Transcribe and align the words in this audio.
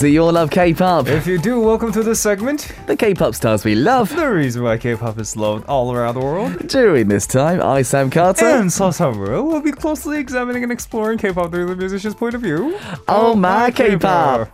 Do 0.00 0.08
you 0.08 0.24
all 0.24 0.32
love 0.32 0.50
K-pop? 0.50 1.08
If 1.08 1.26
you 1.26 1.36
do, 1.36 1.60
welcome 1.60 1.92
to 1.92 2.02
this 2.02 2.22
segment. 2.22 2.72
The 2.86 2.96
K-pop 2.96 3.34
stars 3.34 3.66
we 3.66 3.74
love. 3.74 4.08
The 4.16 4.30
reason 4.30 4.62
why 4.62 4.78
K-pop 4.78 5.18
is 5.18 5.36
loved 5.36 5.66
all 5.66 5.92
around 5.92 6.14
the 6.14 6.20
world. 6.20 6.68
During 6.68 7.08
this 7.08 7.26
time, 7.26 7.60
I, 7.60 7.82
Sam 7.82 8.08
Carter. 8.08 8.46
And 8.46 8.70
Sasamura 8.70 9.44
will 9.44 9.60
be 9.60 9.72
closely 9.72 10.18
examining 10.18 10.62
and 10.62 10.72
exploring 10.72 11.18
K-pop 11.18 11.50
through 11.50 11.66
the 11.66 11.76
musician's 11.76 12.14
point 12.14 12.34
of 12.34 12.40
view. 12.40 12.78
Oh, 13.08 13.34
my 13.34 13.70
K-pop. 13.70 14.48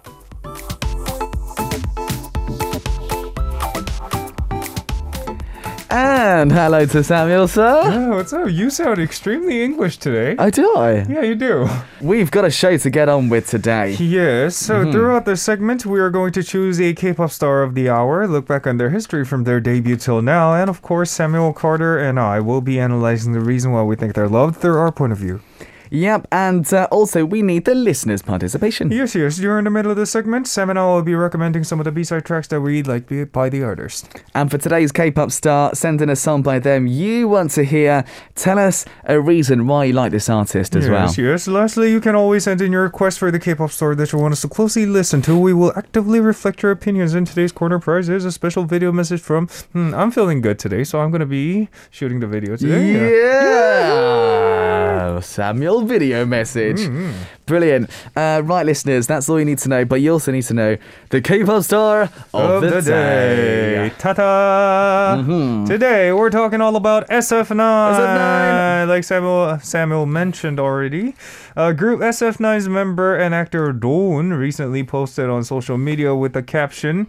And 6.36 6.52
hello 6.52 6.84
to 6.84 7.02
Samuel, 7.02 7.48
sir. 7.48 7.80
Yeah, 7.90 8.10
what's 8.10 8.30
up? 8.34 8.50
You 8.50 8.68
sound 8.68 8.98
extremely 8.98 9.64
English 9.64 9.96
today. 9.96 10.36
I 10.38 10.50
do 10.50 10.70
I? 10.76 11.06
yeah, 11.08 11.22
you 11.22 11.34
do. 11.34 11.66
We've 12.02 12.30
got 12.30 12.44
a 12.44 12.50
show 12.50 12.76
to 12.76 12.90
get 12.90 13.08
on 13.08 13.30
with 13.30 13.48
today. 13.48 13.92
Yes, 13.92 14.54
so 14.54 14.82
mm-hmm. 14.82 14.92
throughout 14.92 15.24
this 15.24 15.42
segment, 15.42 15.86
we 15.86 15.98
are 15.98 16.10
going 16.10 16.32
to 16.32 16.42
choose 16.42 16.78
a 16.78 16.92
K-pop 16.92 17.30
star 17.30 17.62
of 17.62 17.74
the 17.74 17.88
hour, 17.88 18.28
look 18.28 18.46
back 18.46 18.66
on 18.66 18.76
their 18.76 18.90
history 18.90 19.24
from 19.24 19.44
their 19.44 19.60
debut 19.60 19.96
till 19.96 20.20
now, 20.20 20.52
and 20.52 20.68
of 20.68 20.82
course, 20.82 21.10
Samuel 21.10 21.54
Carter 21.54 21.96
and 21.96 22.20
I 22.20 22.40
will 22.40 22.60
be 22.60 22.78
analyzing 22.78 23.32
the 23.32 23.40
reason 23.40 23.72
why 23.72 23.82
we 23.82 23.96
think 23.96 24.14
they're 24.14 24.28
loved 24.28 24.56
through 24.56 24.76
our 24.76 24.92
point 24.92 25.12
of 25.12 25.18
view. 25.18 25.40
Yep, 25.90 26.28
and 26.32 26.72
uh, 26.72 26.88
also 26.90 27.24
we 27.24 27.42
need 27.42 27.64
the 27.64 27.74
listeners' 27.74 28.22
participation. 28.22 28.90
Yes, 28.90 29.14
yes. 29.14 29.36
During 29.36 29.64
the 29.64 29.70
middle 29.70 29.90
of 29.90 29.96
the 29.96 30.06
segment, 30.06 30.46
Sam 30.48 30.70
and 30.70 30.78
I 30.78 30.84
will 30.86 31.02
be 31.02 31.14
recommending 31.14 31.64
some 31.64 31.80
of 31.80 31.84
the 31.84 31.92
B-side 31.92 32.24
tracks 32.24 32.48
that 32.48 32.60
we 32.60 32.82
like 32.82 33.32
by 33.32 33.48
the 33.48 33.62
artist. 33.62 34.08
And 34.34 34.50
for 34.50 34.58
today's 34.58 34.92
K-pop 34.92 35.30
star, 35.30 35.74
send 35.74 36.00
in 36.02 36.10
a 36.10 36.16
song 36.16 36.42
by 36.42 36.58
them 36.58 36.86
you 36.86 37.28
want 37.28 37.50
to 37.52 37.64
hear. 37.64 38.04
Tell 38.34 38.58
us 38.58 38.84
a 39.04 39.20
reason 39.20 39.66
why 39.66 39.84
you 39.84 39.92
like 39.92 40.12
this 40.12 40.28
artist 40.28 40.74
as 40.76 40.88
well. 40.88 41.06
Yes, 41.06 41.18
yes. 41.18 41.48
Lastly, 41.48 41.90
you 41.90 42.00
can 42.00 42.14
always 42.14 42.44
send 42.44 42.60
in 42.60 42.72
your 42.72 42.82
request 42.82 43.18
for 43.18 43.30
the 43.30 43.38
K-pop 43.38 43.70
star 43.70 43.94
that 43.94 44.12
you 44.12 44.18
want 44.18 44.32
us 44.32 44.40
to 44.42 44.48
closely 44.48 44.86
listen 44.86 45.22
to. 45.22 45.38
We 45.38 45.54
will 45.54 45.72
actively 45.76 46.20
reflect 46.20 46.62
your 46.62 46.72
opinions 46.72 47.14
in 47.14 47.24
today's 47.24 47.52
corner 47.52 47.78
prize. 47.78 48.06
There's 48.06 48.24
a 48.24 48.32
special 48.32 48.64
video 48.64 48.92
message 48.92 49.20
from. 49.20 49.48
Hmm, 49.72 49.94
I'm 49.94 50.10
feeling 50.10 50.40
good 50.40 50.58
today, 50.58 50.84
so 50.84 51.00
I'm 51.00 51.10
gonna 51.10 51.26
be 51.26 51.68
shooting 51.90 52.20
the 52.20 52.26
video 52.26 52.56
today. 52.56 52.92
Yeah. 53.22 55.20
Samuel 55.20 55.85
video 55.86 56.26
message. 56.26 56.78
Mm-hmm. 56.80 57.12
Brilliant. 57.46 57.90
Uh, 58.16 58.42
right, 58.44 58.66
listeners, 58.66 59.06
that's 59.06 59.28
all 59.28 59.38
you 59.38 59.44
need 59.44 59.58
to 59.58 59.68
know. 59.68 59.84
But 59.84 60.00
you 60.00 60.12
also 60.12 60.32
need 60.32 60.42
to 60.44 60.54
know 60.54 60.76
the 61.10 61.20
K-pop 61.20 61.62
star 61.62 62.02
of, 62.34 62.62
Of 62.62 62.62
the 62.62 62.82
day. 62.82 63.92
Ta-ta! 63.98 65.22
Today 65.66 66.12
we're 66.12 66.30
talking 66.30 66.60
all 66.60 66.76
about 66.76 67.08
SF9. 67.08 67.56
SF9. 67.56 68.88
Like 68.88 69.04
Samuel 69.04 69.58
Samuel 69.60 70.06
mentioned 70.06 70.58
already, 70.58 71.14
uh, 71.56 71.72
group 71.72 72.00
SF9's 72.00 72.68
member 72.68 73.16
and 73.16 73.34
actor 73.34 73.72
Rowoon 73.72 74.36
recently 74.38 74.82
posted 74.84 75.28
on 75.28 75.44
social 75.44 75.78
media 75.78 76.14
with 76.14 76.32
the 76.32 76.42
caption 76.42 77.08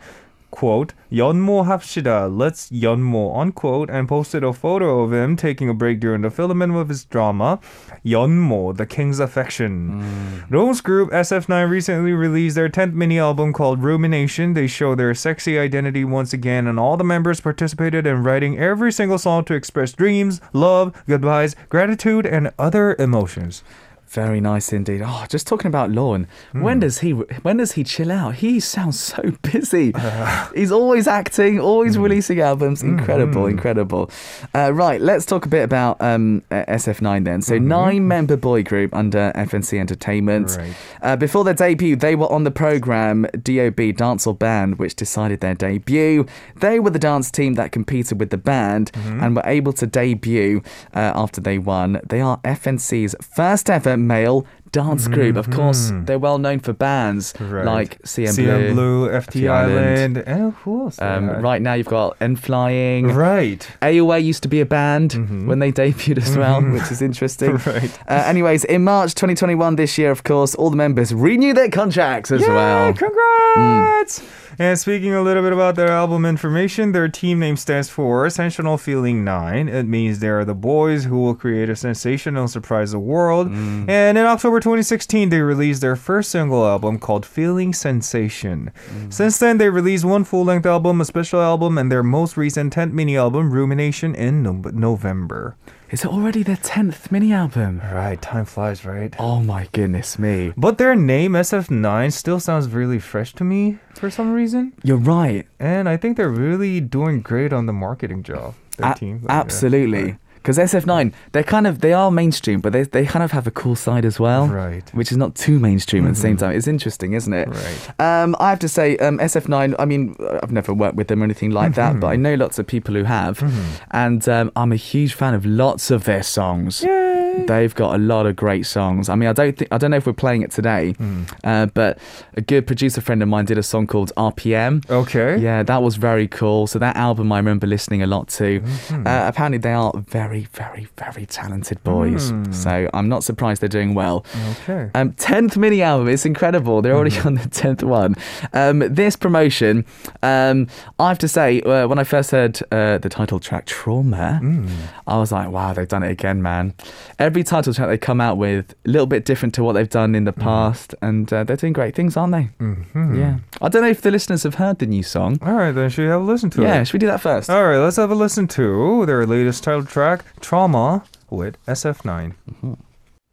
quote 0.52 0.94
연모합시다 1.12 2.28
let's 2.30 2.72
연모 2.72 3.36
unquote 3.36 3.90
and 3.90 4.08
posted 4.08 4.44
a 4.44 4.54
photo 4.54 5.04
of 5.04 5.14
him 5.14 5.36
taking 5.36 5.70
a 5.70 5.74
break 5.74 6.00
during 6.00 6.22
the 6.22 6.30
filming 6.30 6.76
of 6.76 6.90
his 6.90 7.06
drama 7.06 7.60
연모 8.06 8.76
the 8.76 8.86
king's 8.86 9.20
affection. 9.20 10.02
Mm. 10.02 10.52
Rowoon's 10.52 10.82
group 10.82 11.12
SF9 11.12 11.70
recently 11.70 12.14
released 12.14 12.56
their 12.56 12.70
10th 12.70 12.94
mini 12.94 13.20
album 13.20 13.54
called 13.54 13.84
Rumination. 13.84 14.54
They 14.54 14.68
show 14.68 14.96
their 14.96 15.14
sexy 15.14 15.58
identity 15.58 16.04
once 16.04 16.34
again 16.34 16.68
and 16.68 16.80
all 16.80 16.98
the 16.98 17.04
members 17.04 17.42
participated 17.42 18.06
in 18.06 18.24
writing 18.24 18.58
every 18.58 18.92
single 18.92 19.18
song 19.18 19.46
to 19.46 19.54
express 19.54 19.94
dreams 19.94 20.42
love 20.54 20.94
goodbyes 21.08 21.56
gratitude 21.70 22.26
and 22.26 22.52
other 22.58 22.96
emotions. 23.00 23.64
Very 24.10 24.40
nice 24.40 24.72
indeed. 24.72 25.02
Oh, 25.06 25.26
just 25.30 25.48
talking 25.48 25.68
about 25.68 25.90
Rowoon. 25.90 26.28
Hmm. 26.54 26.62
When 26.62 26.80
does 26.80 27.00
he 27.00 27.12
when 27.12 27.58
does 27.58 27.74
he 27.74 27.84
chill 27.84 28.12
out? 28.12 28.36
He 28.36 28.60
sounds 28.60 29.00
so 29.00 29.22
busy. 29.42 29.94
He's 30.56 30.72
always 30.72 31.08
acting, 31.08 31.60
always 31.60 31.96
Hmm. 31.96 32.04
releasing 32.04 32.40
albums. 32.40 32.84
Incredible, 32.84 33.48
incredible. 33.48 34.10
Uh, 34.56 34.72
right, 34.74 35.02
let's 35.02 35.26
talk 35.26 35.46
a 35.46 35.50
bit 35.50 35.64
about 35.64 36.02
um, 36.02 36.44
uh, 36.52 36.64
SF9 36.68 37.26
then. 37.26 37.42
So 37.42 37.58
nine 37.58 38.08
member 38.08 38.38
boy 38.38 38.64
group 38.64 38.94
under 38.96 39.32
FNC 39.36 39.78
Entertainment. 39.80 40.48
Mm-hmm. 40.48 40.62
Right. 40.62 40.76
Uh, 41.02 41.16
before 41.18 41.44
their 41.44 41.54
debut, 41.54 41.96
they 41.96 42.16
were 42.16 42.32
on 42.32 42.44
the 42.46 42.52
program 42.52 43.28
DOB 43.44 43.96
Dance 43.96 44.26
or 44.26 44.34
Band, 44.36 44.80
which 44.80 44.96
decided 44.96 45.42
their 45.42 45.54
debut. 45.56 46.26
They 46.56 46.80
were 46.80 46.92
the 46.92 47.00
dance 47.00 47.30
team 47.32 47.56
that 47.56 47.72
competed 47.72 48.20
with 48.20 48.30
the 48.30 48.38
band 48.38 48.92
Mm-hmm. 48.94 49.24
and 49.24 49.36
were 49.36 49.42
able 49.46 49.74
to 49.74 49.88
debut 49.88 50.62
uh, 50.96 51.12
after 51.16 51.42
they 51.42 51.58
won. 51.58 52.00
They 52.08 52.22
are 52.22 52.38
FNC's 52.44 53.16
first 53.22 53.70
ever 53.70 53.97
male 53.98 54.46
dance 54.74 55.08
group. 55.08 55.38
Of 55.38 55.50
course, 55.50 55.92
they're 56.04 56.20
well 56.20 56.38
known 56.38 56.60
for 56.60 56.74
bands 56.74 57.34
Mm-hmm. 57.34 57.52
Right. 57.54 57.66
like 57.66 58.02
CN, 58.04 58.36
CM 58.38 58.74
Blue, 58.74 59.08
FT, 59.10 59.42
FT 59.42 59.50
Island, 59.50 60.18
and 60.28 60.54
who 60.54 60.84
else? 60.84 60.98
they 60.98 61.06
Um, 61.06 61.30
right 61.42 61.62
now, 61.62 61.74
you've 61.74 61.88
got 61.88 62.18
N 62.22 62.36
Flying. 62.36 63.08
Right. 63.08 63.66
AOA 63.82 64.24
used 64.24 64.44
to 64.44 64.50
be 64.50 64.60
a 64.62 64.66
band 64.66 65.14
when 65.48 65.60
they 65.60 65.72
debuted 65.82 66.18
as 66.18 66.38
well, 66.38 66.62
which 66.62 66.92
is 66.92 67.02
interesting. 67.02 67.52
Mm-hmm. 67.52 67.68
Right. 67.78 68.00
Uh, 68.10 68.24
anyways, 68.28 68.64
in 68.66 68.84
March 68.84 69.14
2021, 69.16 69.76
this 69.78 69.98
year, 69.98 70.12
of 70.12 70.24
course, 70.24 70.54
all 70.56 70.70
the 70.70 70.76
members 70.78 71.14
renew 71.14 71.54
their 71.54 71.70
contracts 71.70 72.32
as 72.32 72.42
Yay, 72.42 72.48
well. 72.48 72.94
Congrats! 72.94 74.22
And 74.60 74.80
speaking 74.80 75.14
a 75.14 75.22
little 75.22 75.44
bit 75.44 75.54
about 75.54 75.76
their 75.76 75.90
album 75.90 76.26
information, 76.26 76.92
their 76.92 77.08
team 77.08 77.38
name 77.38 77.58
stands 77.58 77.90
for 77.90 78.28
Sensational 78.28 78.78
Feeling 78.80 79.24
9. 79.24 79.70
It 79.70 79.84
means 79.84 80.18
they 80.18 80.30
are 80.30 80.44
the 80.44 80.56
boys 80.56 81.06
who 81.06 81.20
will 81.20 81.36
create 81.36 81.70
a 81.70 81.76
sensation 81.76 82.36
and 82.36 82.50
surprise 82.50 82.92
the 82.92 82.98
world. 82.98 83.50
Mm. 83.50 83.88
And 83.88 84.18
in 84.18 84.26
October 84.26 84.60
2016, 84.60 85.30
they 85.30 85.42
released 85.42 85.82
their 85.82 85.96
first 85.96 86.32
single 86.32 86.66
album 86.66 86.98
called 86.98 87.24
Feeling 87.24 87.72
Sensation. 87.72 88.72
Mm. 88.90 89.14
Since 89.14 89.38
then, 89.38 89.60
they 89.60 89.70
released 89.70 90.06
one 90.06 90.24
full 90.24 90.46
length 90.46 90.66
album, 90.66 91.02
a 91.02 91.06
special 91.06 91.40
album, 91.40 91.78
and 91.78 91.92
their 91.92 92.02
most 92.04 92.36
recent 92.36 92.74
10th 92.74 92.94
mini 92.94 93.16
album, 93.16 93.52
Rumination, 93.52 94.16
in 94.16 94.42
no- 94.42 94.62
November. 94.74 95.56
Is 95.90 96.04
it 96.04 96.08
already 96.12 96.44
their 96.44 96.58
10th 96.58 97.12
mini 97.12 97.32
album? 97.32 97.80
Right, 97.94 98.22
time 98.22 98.44
flies, 98.44 98.84
right? 98.84 99.16
Oh 99.20 99.40
my 99.40 99.70
goodness 99.72 100.20
me. 100.20 100.52
But 100.58 100.78
their 100.78 100.96
name, 100.96 101.32
SF9, 101.32 102.12
still 102.12 102.42
sounds 102.42 102.68
really 102.68 103.00
fresh 103.00 103.34
to 103.36 103.46
me 103.46 103.78
for 103.96 104.10
some 104.10 104.34
reason. 104.34 104.74
You're 104.84 104.98
right. 104.98 105.48
And 105.60 105.88
I 105.88 105.96
think 105.96 106.18
they're 106.18 106.30
really 106.30 106.82
doing 106.82 107.22
great 107.22 107.54
on 107.54 107.68
the 107.68 107.74
marketing 107.74 108.24
job. 108.24 108.56
Their 108.76 108.92
A- 108.92 108.96
team. 108.96 109.22
Like, 109.24 109.30
yeah. 109.30 110.18
Because 110.38 110.58
SF9, 110.58 111.14
they're 111.34 111.44
kind 111.44 111.68
of 111.68 111.82
they 111.82 111.94
are 111.94 112.10
mainstream, 112.12 112.62
but 112.62 112.74
they 112.74 112.84
they 112.84 113.06
kind 113.06 113.24
of 113.24 113.32
have 113.32 113.48
a 113.48 113.52
cool 113.52 113.76
side 113.76 114.06
as 114.06 114.20
well, 114.20 114.48
Right. 114.48 114.86
Mm-hmm. 114.86 114.98
Which 114.98 115.12
is 115.12 115.18
not 115.18 115.36
too 115.36 115.60
mainstream 115.60 116.06
at 116.08 116.14
the 116.16 116.20
same 116.20 116.38
time. 116.38 116.56
It's 116.56 116.68
interesting, 116.68 117.14
isn't 117.14 117.34
it? 117.34 117.48
Right. 117.50 118.00
Um, 118.00 118.36
I 118.40 118.50
have 118.50 118.60
to 118.60 118.70
say, 118.70 118.98
um, 118.98 119.18
SF9. 119.20 119.76
I 119.80 119.86
mean, 119.86 120.16
I've 120.44 120.52
never 120.52 120.74
worked 120.74 120.96
with 120.96 121.08
them 121.08 121.22
or 121.22 121.26
anything 121.26 121.52
like 121.52 121.76
that, 121.76 122.00
but 122.00 122.08
I 122.08 122.14
Mm-hmm. 122.14 122.22
know 122.24 122.36
lots 122.36 122.60
of 122.60 122.66
people 122.68 122.94
who 122.96 123.04
have, 123.04 123.44
and 123.92 124.28
um, 124.30 124.52
I'm 124.56 124.72
a 124.72 124.76
huge 124.78 125.14
fan 125.14 125.34
of 125.34 125.46
lots 125.46 125.92
of 125.92 126.04
their 126.06 126.24
songs. 126.24 126.84
Yay! 126.84 127.07
They've 127.46 127.74
got 127.74 127.96
a 127.96 127.98
lot 127.98 128.26
of 128.26 128.36
great 128.36 128.66
songs. 128.66 129.08
I 129.10 129.16
mean, 129.16 129.30
I 129.30 129.34
don't 129.34 129.56
think 129.58 129.72
I 129.72 129.78
don't 129.78 129.92
know 129.92 129.98
if 129.98 130.06
we're 130.06 130.14
playing 130.14 130.42
it 130.42 130.52
today, 130.52 130.94
Mm. 131.00 131.32
uh, 131.44 131.66
but 131.68 131.98
a 132.36 132.42
good 132.42 132.68
producer 132.68 133.00
friend 133.02 133.22
of 133.24 133.30
mine 133.30 133.46
did 133.46 133.58
a 133.58 133.64
song 133.64 133.88
called 133.88 134.12
RPM. 134.18 134.90
Okay. 134.90 135.38
Yeah, 135.38 135.64
that 135.64 135.82
was 135.82 135.96
very 135.98 136.28
cool. 136.28 136.68
So 136.68 136.80
that 136.80 136.96
album 136.96 137.32
I 137.32 137.38
remember 137.38 137.68
listening 137.68 138.02
a 138.02 138.08
lot 138.08 138.28
to. 138.30 138.60
Mm-hmm. 138.62 139.08
Uh, 139.08 139.28
apparently 139.28 139.60
they 139.60 139.72
are 139.74 139.92
very, 139.96 140.48
very, 140.54 140.88
very 140.98 141.26
talented 141.26 141.84
boys. 141.84 142.34
So 142.52 142.90
I'm 142.94 143.08
not 143.10 143.24
surprised 143.24 143.62
they're 143.62 143.70
doing 143.70 143.94
well. 143.94 144.26
Mm. 144.34 144.52
Okay. 144.70 144.92
Um, 144.96 145.12
10th 145.14 145.58
mini 145.58 145.82
album, 145.82 146.08
it's 146.10 146.26
incredible. 146.26 146.82
They're 146.82 146.96
already 146.96 147.08
Mm-hmm. 147.18 147.28
on 147.28 147.36
the 147.36 147.42
10th 147.50 147.84
one. 147.84 148.16
Um, 148.54 148.80
this 148.94 149.16
promotion, 149.16 149.86
um, 150.24 150.68
I 151.00 151.08
have 151.10 151.20
to 151.20 151.28
say, 151.28 151.62
uh, 151.62 151.88
when 151.88 152.00
I 152.00 152.04
first 152.04 152.32
heard 152.32 152.60
uh, 152.72 152.98
the 152.98 153.10
title 153.10 153.40
track 153.40 153.66
Trauma, 153.66 154.40
Mm. 154.44 154.70
I 155.08 155.18
was 155.18 155.32
like, 155.32 155.50
wow, 155.50 155.74
they've 155.74 155.88
done 155.88 156.04
it 156.04 156.12
again, 156.12 156.42
man. 156.42 156.74
Every 157.20 157.27
title 157.44 157.74
track 157.74 157.88
they 157.88 157.98
come 157.98 158.20
out 158.22 158.38
with, 158.38 158.74
a 158.86 158.90
little 158.90 159.06
bit 159.08 159.26
different 159.26 159.54
to 159.56 159.64
what 159.64 159.74
they've 159.74 159.90
done 159.90 160.16
in 160.16 160.24
the 160.26 160.34
Mm. 160.34 160.42
past, 160.42 160.96
and 161.02 161.32
uh, 161.34 161.44
they're 161.44 161.56
doing 161.58 161.74
great 161.74 161.96
things, 161.96 162.16
aren't 162.18 162.34
they? 162.34 162.50
Mhm. 162.60 163.18
Yeah. 163.18 163.38
I 163.62 163.70
don't 163.70 163.82
know 163.84 163.90
if 163.90 164.02
the 164.02 164.12
listeners 164.12 164.44
have 164.44 164.56
heard 164.56 164.80
the 164.80 164.86
new 164.86 165.04
song. 165.04 165.38
All 165.42 165.54
right, 165.54 165.72
then 165.72 165.90
should 165.90 166.04
we 166.04 166.10
have 166.10 166.22
a 166.22 166.24
listen 166.24 166.50
to 166.52 166.62
Yeah, 166.62 166.68
it? 166.68 166.72
Yeah, 166.76 166.84
should 166.84 166.94
we 166.94 167.00
do 167.00 167.08
that 167.08 167.22
first? 167.22 167.50
All 167.50 167.64
right, 167.66 167.78
let's 167.78 167.98
have 167.98 168.12
a 168.12 168.16
listen 168.16 168.48
to 168.50 169.06
their 169.06 169.26
latest 169.26 169.64
title 169.64 169.86
track, 169.86 170.24
Trauma, 170.42 171.04
with 171.30 171.58
SF9. 171.68 172.34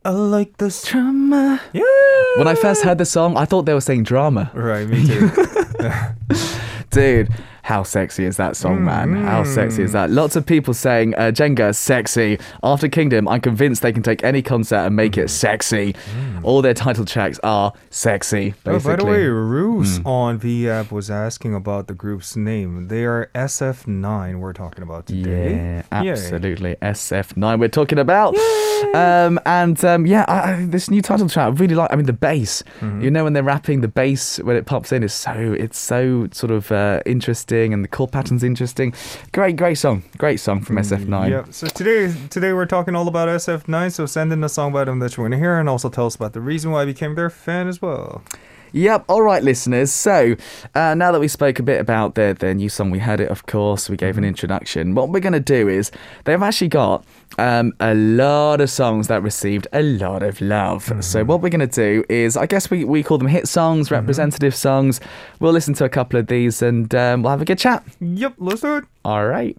I 0.04 0.10
like 0.10 0.56
this. 0.58 0.84
trauma. 0.84 1.60
Yeah. 1.72 1.82
When 2.36 2.46
I 2.48 2.54
first 2.54 2.82
heard 2.82 2.98
the 2.98 3.06
song, 3.06 3.36
I 3.36 3.44
thought 3.46 3.64
they 3.64 3.74
were 3.74 3.80
saying 3.80 4.02
drama. 4.02 4.50
Right, 4.52 4.86
me 4.88 5.06
too. 5.06 5.30
Dude, 6.90 7.28
How 7.64 7.82
sexy 7.82 8.26
is 8.26 8.36
that 8.36 8.56
song, 8.56 8.84
man? 8.84 9.14
How 9.14 9.42
sexy 9.42 9.82
is 9.82 9.92
that? 9.92 10.10
Lots 10.10 10.36
of 10.36 10.44
people 10.44 10.74
saying 10.74 11.14
uh, 11.14 11.32
Jenga 11.32 11.74
sexy. 11.74 12.38
After 12.62 12.90
Kingdom, 12.90 13.26
I'm 13.26 13.40
convinced 13.40 13.80
they 13.80 13.90
can 13.90 14.02
take 14.02 14.22
any 14.22 14.42
concert 14.42 14.84
and 14.84 14.94
make 14.94 15.16
it 15.16 15.30
sexy. 15.30 15.94
All 16.42 16.60
their 16.60 16.74
title 16.74 17.06
tracks 17.06 17.40
are 17.42 17.72
sexy. 17.88 18.52
Basically. 18.64 18.74
Oh, 18.74 18.80
by 18.80 18.96
the 18.96 19.06
way, 19.06 19.24
Roos 19.24 20.00
on 20.04 20.36
V 20.36 20.68
app 20.68 20.92
was 20.92 21.10
asking 21.10 21.54
about 21.54 21.86
the 21.86 21.94
group's 21.94 22.36
name. 22.36 22.88
They 22.88 23.06
are 23.06 23.30
SF9. 23.34 24.40
We're 24.40 24.52
talking 24.52 24.82
about 24.82 25.06
today. 25.06 25.54
Yeah, 25.90 26.02
Yay. 26.02 26.10
absolutely. 26.10 26.76
SF9 26.82 27.58
we're 27.58 27.68
talking 27.68 27.98
about. 27.98 28.36
Um, 28.94 29.40
and 29.46 29.82
um, 29.84 30.06
yeah, 30.06 30.24
I, 30.28 30.52
I, 30.52 30.66
this 30.66 30.90
new 30.90 31.00
title 31.00 31.28
track, 31.28 31.46
I 31.46 31.48
really 31.48 31.74
like. 31.74 31.90
I 31.92 31.96
mean, 31.96 32.06
the 32.06 32.12
bass. 32.12 32.62
Mm-hmm. 32.80 33.00
You 33.00 33.10
know, 33.10 33.24
when 33.24 33.32
they're 33.32 33.42
rapping, 33.42 33.80
the 33.80 33.88
bass 33.88 34.38
when 34.40 34.56
it 34.56 34.66
pops 34.66 34.92
in 34.92 35.02
is 35.02 35.14
so 35.14 35.32
it's 35.58 35.78
so 35.78 36.28
sort 36.32 36.50
of 36.50 36.70
uh, 36.70 37.00
interesting, 37.06 37.53
and 37.62 37.84
the 37.84 37.88
chord 37.88 38.12
pattern's 38.12 38.42
interesting. 38.42 38.92
Great, 39.32 39.56
great 39.56 39.76
song. 39.76 40.02
Great 40.18 40.40
song 40.40 40.60
from 40.60 40.76
SF9. 40.76 41.06
Mm, 41.06 41.30
yep. 41.30 41.52
So 41.52 41.66
today, 41.68 42.12
today 42.30 42.52
we're 42.52 42.66
talking 42.66 42.94
all 42.94 43.08
about 43.08 43.28
SF9. 43.28 43.92
So 43.92 44.06
send 44.06 44.32
in 44.32 44.42
a 44.42 44.48
song 44.48 44.72
by 44.72 44.84
them 44.84 44.98
that 44.98 45.16
you 45.16 45.22
want 45.22 45.32
to 45.32 45.38
hear, 45.38 45.58
and 45.58 45.68
also 45.68 45.88
tell 45.88 46.06
us 46.06 46.16
about 46.16 46.32
the 46.32 46.40
reason 46.40 46.70
why 46.70 46.82
you 46.82 46.86
became 46.86 47.14
their 47.14 47.30
fan 47.30 47.68
as 47.68 47.80
well. 47.80 48.22
Yep. 48.74 49.04
All 49.08 49.22
right, 49.22 49.40
listeners. 49.40 49.92
So 49.92 50.34
uh, 50.74 50.94
now 50.94 51.12
that 51.12 51.20
we 51.20 51.28
spoke 51.28 51.60
a 51.60 51.62
bit 51.62 51.80
about 51.80 52.16
their 52.16 52.34
their 52.34 52.54
new 52.54 52.68
song, 52.68 52.90
we 52.90 52.98
heard 52.98 53.20
it, 53.20 53.28
of 53.28 53.46
course. 53.46 53.88
We 53.88 53.96
gave 53.96 54.18
an 54.18 54.24
introduction. 54.24 54.96
What 54.96 55.10
we're 55.10 55.20
going 55.20 55.32
to 55.32 55.38
do 55.38 55.68
is 55.68 55.92
they've 56.24 56.42
actually 56.42 56.68
got 56.68 57.04
um, 57.38 57.72
a 57.78 57.94
lot 57.94 58.60
of 58.60 58.68
songs 58.68 59.06
that 59.06 59.22
received 59.22 59.68
a 59.72 59.80
lot 59.80 60.24
of 60.24 60.40
love. 60.40 60.92
So 61.04 61.22
what 61.22 61.40
we're 61.40 61.50
going 61.50 61.68
to 61.68 61.68
do 61.68 62.04
is, 62.08 62.36
I 62.36 62.46
guess 62.46 62.68
we 62.68 62.84
we 62.84 63.04
call 63.04 63.16
them 63.18 63.28
hit 63.28 63.46
songs, 63.46 63.92
representative 63.92 64.56
songs. 64.56 65.00
We'll 65.38 65.52
listen 65.52 65.74
to 65.74 65.84
a 65.84 65.88
couple 65.88 66.18
of 66.18 66.26
these 66.26 66.60
and 66.60 66.92
um, 66.96 67.22
we'll 67.22 67.30
have 67.30 67.42
a 67.42 67.44
good 67.44 67.58
chat. 67.58 67.84
Yep. 68.00 68.34
Let's 68.38 68.62
do 68.62 68.78
it. 68.78 68.84
All 69.04 69.26
right. 69.26 69.56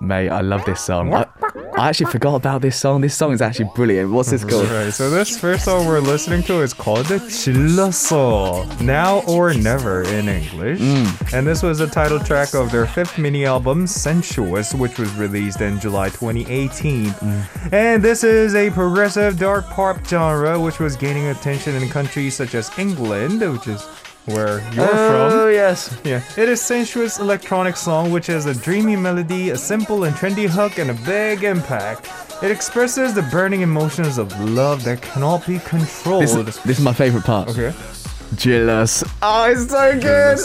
Mate, 0.00 0.28
I 0.28 0.40
love 0.40 0.64
this 0.64 0.80
song. 0.80 1.14
I, 1.14 1.26
I, 1.76 1.88
actually 1.88 2.10
forgot 2.10 2.36
about 2.36 2.62
this 2.62 2.78
song. 2.78 3.00
This 3.00 3.16
song 3.16 3.32
is 3.32 3.40
actually 3.40 3.70
brilliant. 3.74 4.10
What's 4.10 4.30
this 4.30 4.44
called? 4.44 4.68
Right, 4.70 4.92
so 4.92 5.10
this 5.10 5.38
first 5.38 5.64
song 5.64 5.86
we're 5.86 6.00
listening 6.00 6.42
to 6.44 6.62
is 6.62 6.72
called 6.72 7.06
the 7.06 7.18
Chillasol, 7.18 8.80
Now 8.80 9.22
or 9.28 9.54
Never 9.54 10.02
in 10.02 10.28
English. 10.28 10.80
Mm. 10.80 11.32
And 11.32 11.46
this 11.46 11.62
was 11.62 11.78
the 11.78 11.86
title 11.86 12.20
track 12.20 12.54
of 12.54 12.70
their 12.70 12.86
fifth 12.86 13.18
mini 13.18 13.44
album, 13.44 13.86
Sensuous, 13.86 14.74
which 14.74 14.98
was 14.98 15.12
released 15.14 15.60
in 15.60 15.80
July 15.80 16.08
2018. 16.08 17.06
Mm. 17.06 17.72
And 17.72 18.02
this 18.02 18.24
is 18.24 18.54
a 18.54 18.70
progressive 18.70 19.38
dark 19.38 19.66
pop 19.66 20.04
genre 20.06 20.58
which 20.58 20.78
was 20.78 20.96
gaining 20.96 21.26
attention 21.26 21.74
in 21.74 21.88
countries 21.88 22.34
such 22.34 22.54
as 22.54 22.70
England, 22.78 23.40
which 23.40 23.68
is 23.68 23.86
where 24.26 24.60
you're 24.72 24.84
oh, 24.84 25.30
from. 25.30 25.38
Oh 25.38 25.48
yes. 25.48 25.96
Yeah, 26.04 26.22
it 26.36 26.48
is 26.48 26.60
sensuous 26.60 27.18
electronic 27.18 27.76
song 27.76 28.10
which 28.10 28.26
has 28.26 28.46
a 28.46 28.54
dreamy 28.54 28.96
melody, 28.96 29.50
a 29.50 29.56
simple 29.56 30.04
and 30.04 30.14
trendy 30.16 30.48
hook, 30.48 30.78
and 30.78 30.90
a 30.90 30.94
big 30.94 31.44
impact. 31.44 32.10
It 32.42 32.50
expresses 32.50 33.14
the 33.14 33.22
burning 33.22 33.60
emotions 33.60 34.18
of 34.18 34.28
love 34.40 34.84
that 34.84 35.02
cannot 35.02 35.46
be 35.46 35.58
controlled. 35.60 36.22
This, 36.24 36.58
this 36.58 36.78
is 36.78 36.84
my 36.84 36.92
favorite 36.92 37.24
part. 37.24 37.48
okay. 37.48 37.74
Jealous. 38.36 39.04
Oh, 39.22 39.50
it's 39.50 39.70
so 39.70 40.00
good. 40.00 40.38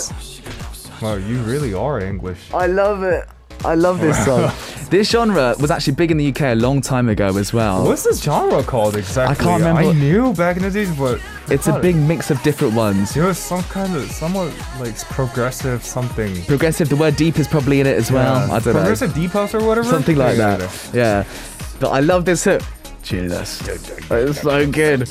Wow, 1.01 1.15
you 1.15 1.41
really 1.43 1.73
are 1.73 1.99
English. 1.99 2.53
I 2.53 2.67
love 2.67 3.03
it. 3.03 3.27
I 3.65 3.75
love 3.75 3.99
this 3.99 4.23
song. 4.25 4.51
this 4.89 5.09
genre 5.09 5.53
was 5.59 5.69
actually 5.69 5.93
big 5.95 6.11
in 6.11 6.17
the 6.17 6.29
UK 6.29 6.41
a 6.41 6.55
long 6.55 6.81
time 6.81 7.09
ago 7.09 7.37
as 7.37 7.51
well. 7.53 7.83
What's 7.85 8.03
this 8.03 8.21
genre 8.21 8.63
called 8.63 8.95
exactly? 8.95 9.35
I 9.35 9.39
can't 9.39 9.59
remember 9.63 9.89
I 9.89 9.93
knew 9.93 10.33
back 10.33 10.57
in 10.57 10.63
the 10.63 10.71
days, 10.71 10.95
but 10.97 11.19
It's 11.49 11.67
a 11.67 11.79
big 11.79 11.95
mix 11.95 12.31
of 12.31 12.41
different 12.41 12.73
ones. 12.73 13.15
It 13.15 13.21
was 13.23 13.37
some 13.37 13.63
kind 13.63 13.95
of 13.95 14.09
somewhat 14.11 14.53
like 14.79 14.97
progressive 15.09 15.83
something. 15.83 16.43
Progressive, 16.45 16.89
the 16.89 16.95
word 16.95 17.15
deep 17.15 17.37
is 17.37 17.47
probably 17.47 17.81
in 17.81 17.87
it 17.87 17.97
as 17.97 18.11
well. 18.11 18.47
Yeah. 18.47 18.53
I 18.55 18.59
don't 18.59 18.73
know. 18.73 18.79
Progressive 18.79 19.13
deep 19.13 19.31
house 19.31 19.53
or 19.53 19.63
whatever. 19.65 19.87
Something 19.89 20.15
like 20.15 20.37
Yeah, 20.37 20.55
that. 20.57 20.89
Yeah. 20.93 21.23
But 21.79 21.89
I 21.89 21.99
love 21.99 22.25
this 22.25 22.43
hook. 22.45 22.61
Jealous. 23.03 23.61
It's 23.67 24.41
so 24.41 24.69
good. 24.69 25.07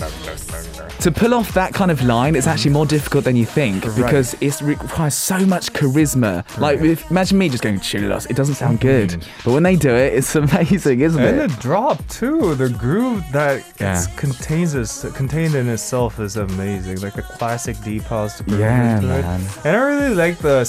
To 1.02 1.12
pull 1.12 1.32
off 1.32 1.52
that 1.54 1.72
kind 1.74 1.92
of 1.92 2.02
line, 2.02 2.34
it's 2.34 2.48
actually 2.48 2.72
more 2.72 2.84
difficult 2.84 3.24
than 3.24 3.36
you 3.36 3.46
think 3.46 3.82
because 3.96 4.34
it 4.40 4.60
requires 4.60 5.14
so 5.14 5.38
much 5.46 5.72
charisma. 5.72 6.44
Like, 6.58 6.80
if, 6.80 7.08
imagine 7.10 7.38
me 7.38 7.48
just 7.48 7.62
going 7.62 7.78
jealous. 7.78 8.26
It 8.26 8.34
doesn't 8.34 8.56
sound 8.56 8.80
good. 8.80 9.10
Mm. 9.10 9.28
But 9.44 9.52
when 9.52 9.62
they 9.62 9.76
do 9.76 9.90
it, 9.94 10.14
it's 10.14 10.34
amazing, 10.44 11.00
isn't 11.00 11.22
And 11.22 11.36
it? 11.38 11.42
And 11.42 11.50
the 11.52 11.56
drop 11.60 12.06
too, 12.08 12.56
the 12.56 12.68
groove 12.68 13.22
that 13.32 13.64
Yeah. 13.80 14.04
contains 14.16 14.74
is, 14.74 15.06
contained 15.14 15.54
in 15.54 15.68
itself 15.68 16.18
is 16.18 16.36
amazing, 16.36 17.00
like 17.00 17.16
a 17.16 17.22
classic 17.22 17.80
deep 17.84 18.02
house 18.02 18.40
groove 18.40 18.58
Yeah, 18.58 19.00
man. 19.00 19.40
And 19.64 19.76
I 19.76 19.80
really 19.80 20.14
like 20.16 20.38
the 20.38 20.64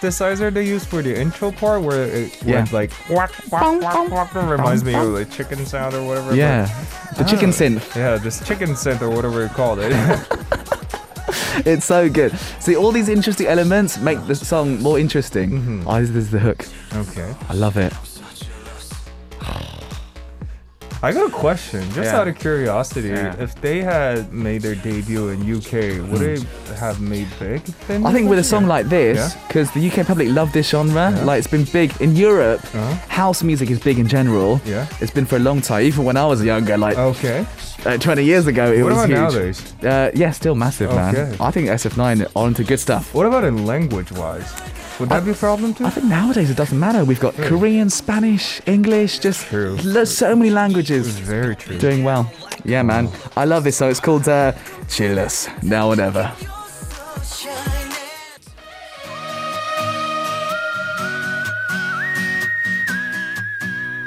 synthesizer 0.00 0.52
they 0.52 0.64
use 0.66 0.84
for 0.84 1.02
the 1.02 1.18
intro 1.18 1.50
part, 1.52 1.82
where 1.82 2.04
it 2.04 2.42
Yeah. 2.44 2.56
went 2.56 2.72
like 2.72 2.92
whack, 3.08 3.32
whack, 3.50 3.80
whack, 3.82 4.10
whack, 4.10 4.34
reminds 4.34 4.84
me 4.84 4.94
of 4.94 5.08
like 5.08 5.30
chicken 5.30 5.64
sound 5.66 5.94
or 5.94 6.04
whatever. 6.04 6.28
but- 6.30 6.36
Yeah. 6.38 6.68
The 7.18 7.24
chicken 7.24 7.50
Ah. 7.50 7.52
synth. 7.60 7.96
yeah, 7.96 8.16
this 8.16 8.40
chicken 8.46 8.70
synth 8.74 9.02
or 9.02 9.10
whatever 9.10 9.42
you 9.42 9.48
called 9.48 9.78
it. 9.80 9.92
It's 11.66 11.84
so 11.84 12.08
good. 12.08 12.32
See, 12.60 12.74
all 12.76 12.90
these 12.92 13.08
interesting 13.08 13.46
elements 13.46 13.98
make 13.98 14.24
the 14.26 14.34
song 14.34 14.80
more 14.82 14.98
interesting. 14.98 15.50
Mm-hmm. 15.50 15.88
Oh, 15.88 16.00
this 16.00 16.10
is 16.10 16.30
the 16.30 16.38
hook. 16.38 16.64
okay. 16.94 17.34
I 17.48 17.54
love 17.54 17.76
it. 17.76 17.92
I 21.02 21.12
got 21.12 21.28
a 21.28 21.32
question, 21.32 21.80
just 21.94 22.12
Yeah. 22.12 22.20
out 22.20 22.28
of 22.28 22.38
curiosity. 22.38 23.08
Yeah. 23.08 23.34
If 23.38 23.54
they 23.62 23.80
had 23.80 24.34
made 24.34 24.60
their 24.60 24.74
debut 24.74 25.30
in 25.30 25.40
UK, 25.56 25.98
would 26.10 26.20
they 26.20 26.38
have 26.78 27.00
made 27.00 27.26
big? 27.38 27.62
then? 27.88 28.00
Hmm. 28.02 28.06
I 28.06 28.12
think 28.12 28.28
with 28.28 28.38
a 28.38 28.44
song 28.44 28.66
like 28.66 28.86
this, 28.90 29.16
Yeah. 29.16 29.30
because 29.48 29.70
the 29.70 29.80
UK 29.80 30.04
public 30.04 30.28
love 30.28 30.52
this 30.52 30.68
genre, 30.68 31.10
like 31.24 31.38
it's 31.38 31.46
been 31.50 31.64
big 31.72 31.90
in 32.00 32.14
Europe. 32.16 32.60
Uh-huh. 32.74 32.94
House 33.08 33.42
music 33.42 33.70
is 33.70 33.78
big 33.78 33.98
in 33.98 34.08
general. 34.08 34.60
Yeah. 34.66 34.84
It's 35.00 35.10
been 35.12 35.24
for 35.26 35.36
a 35.36 35.44
long 35.48 35.62
time. 35.62 35.82
Even 35.84 36.04
when 36.04 36.16
I 36.18 36.26
was 36.26 36.42
younger, 36.44 36.76
like 36.76 36.98
Okay. 36.98 37.46
uh, 37.86 37.96
20 37.96 38.22
years 38.22 38.46
ago, 38.46 38.70
it 38.70 38.82
What 38.82 38.92
was 38.92 39.04
about 39.04 39.08
huge. 39.08 39.18
nowadays? 39.34 39.58
Uh, 39.82 40.10
yeah, 40.14 40.32
still 40.32 40.54
massive, 40.54 40.90
man. 40.94 41.16
Okay. 41.16 41.36
I 41.40 41.50
think 41.50 41.68
SF9 41.70 42.20
are 42.22 42.28
onto 42.36 42.62
good 42.62 42.78
stuff. 42.80 43.14
What 43.14 43.24
about 43.26 43.44
in 43.44 43.64
language 43.64 44.12
wise? 44.12 44.52
Would 45.00 45.08
that 45.08 45.24
be 45.24 45.30
a 45.30 45.34
problem 45.34 45.72
too? 45.72 45.86
I 45.86 45.90
think 45.90 46.06
nowadays 46.06 46.50
it 46.50 46.56
doesn't 46.58 46.78
matter. 46.78 47.04
We've 47.06 47.18
got 47.18 47.34
Korean, 47.34 47.88
Spanish, 47.88 48.60
English, 48.66 49.18
just 49.20 49.46
True. 49.46 49.78
so 50.04 50.36
many 50.36 50.50
languages 50.50 51.18
very 51.18 51.56
true. 51.56 51.78
doing 51.78 52.04
well. 52.04 52.30
Yeah, 52.64 52.82
man. 52.82 53.08
I 53.34 53.46
love 53.46 53.64
this 53.64 53.78
So 53.78 53.88
It's 53.88 53.98
called 54.00 54.28
uh, 54.28 54.52
Chillers, 54.88 55.48
Now 55.62 55.88
or 55.88 55.96
Never. 55.96 56.30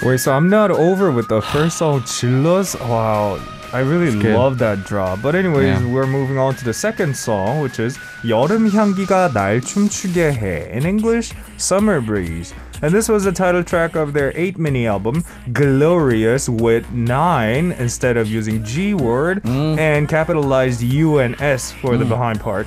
Wait, 0.03 0.19
so 0.19 0.33
I'm 0.33 0.49
not 0.49 0.69
over 0.69 1.11
with 1.11 1.29
the 1.29 1.41
first 1.41 1.77
song, 1.77 2.03
Chillos. 2.03 2.75
Wow, 2.75 3.39
I 3.72 3.80
really 3.80 4.10
good. 4.18 4.34
love 4.34 4.56
that 4.58 4.84
drop. 4.84 5.20
But 5.20 5.34
anyways, 5.34 5.80
Yeah. 5.80 5.92
we're 5.92 6.06
moving 6.06 6.38
on 6.38 6.54
to 6.56 6.64
the 6.64 6.72
second 6.72 7.14
song, 7.14 7.60
which 7.60 7.78
is 7.78 7.98
여름 8.24 8.68
향기가 8.70 9.30
날 9.34 9.60
춤추게 9.60 10.32
해. 10.32 10.70
In 10.72 10.86
English, 10.86 11.32
Summer 11.58 12.00
Breeze. 12.00 12.54
And 12.80 12.94
this 12.94 13.08
was 13.10 13.24
the 13.24 13.32
title 13.32 13.64
track 13.64 13.96
of 13.96 14.14
their 14.14 14.32
8 14.36 14.56
mini 14.56 14.86
album, 14.86 15.24
Glorious, 15.52 16.48
with 16.48 16.84
9 16.92 17.74
instead 17.78 18.16
of 18.16 18.28
using 18.30 18.62
G 18.64 18.94
word 18.94 19.42
and 19.44 20.08
capitalized 20.08 20.80
U 20.80 21.18
and 21.18 21.34
S 21.42 21.72
for 21.82 21.98
the 21.98 22.04
behind 22.06 22.40
part 22.40 22.66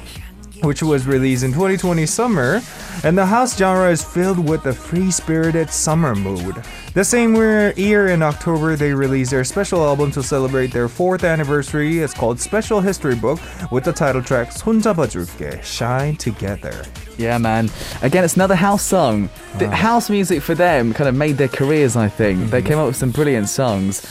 which 0.63 0.83
was 0.83 1.07
released 1.07 1.43
in 1.43 1.51
2020 1.51 2.05
summer, 2.05 2.61
and 3.03 3.17
the 3.17 3.25
house 3.25 3.57
genre 3.57 3.89
is 3.89 4.03
filled 4.03 4.47
with 4.47 4.65
a 4.65 4.73
free-spirited 4.73 5.69
summer 5.69 6.15
mood. 6.15 6.55
The 6.93 7.03
same 7.03 7.35
year 7.35 8.07
in 8.07 8.21
October, 8.21 8.75
they 8.75 8.93
released 8.93 9.31
their 9.31 9.43
special 9.43 9.83
album 9.83 10.11
to 10.11 10.21
celebrate 10.21 10.71
their 10.71 10.87
fourth 10.87 11.23
anniversary. 11.23 11.99
It's 11.99 12.13
called 12.13 12.39
Special 12.39 12.81
History 12.81 13.15
Book 13.15 13.39
with 13.71 13.85
the 13.85 13.93
title 13.93 14.21
track 14.21 14.49
손잡아줄게, 14.49 15.63
Shine 15.63 16.15
Together. 16.17 16.83
Yeah, 17.17 17.37
man. 17.37 17.69
Again, 18.01 18.23
it's 18.23 18.35
another 18.35 18.55
house 18.55 18.83
song. 18.83 19.29
The 19.57 19.69
house 19.69 20.09
music 20.09 20.41
for 20.41 20.53
them 20.55 20.93
kind 20.93 21.07
of 21.07 21.15
made 21.15 21.37
their 21.37 21.47
careers, 21.47 21.95
I 21.95 22.09
think. 22.09 22.49
They 22.49 22.61
came 22.61 22.77
up 22.77 22.87
with 22.87 22.95
some 22.95 23.11
brilliant 23.11 23.47
songs. 23.47 24.05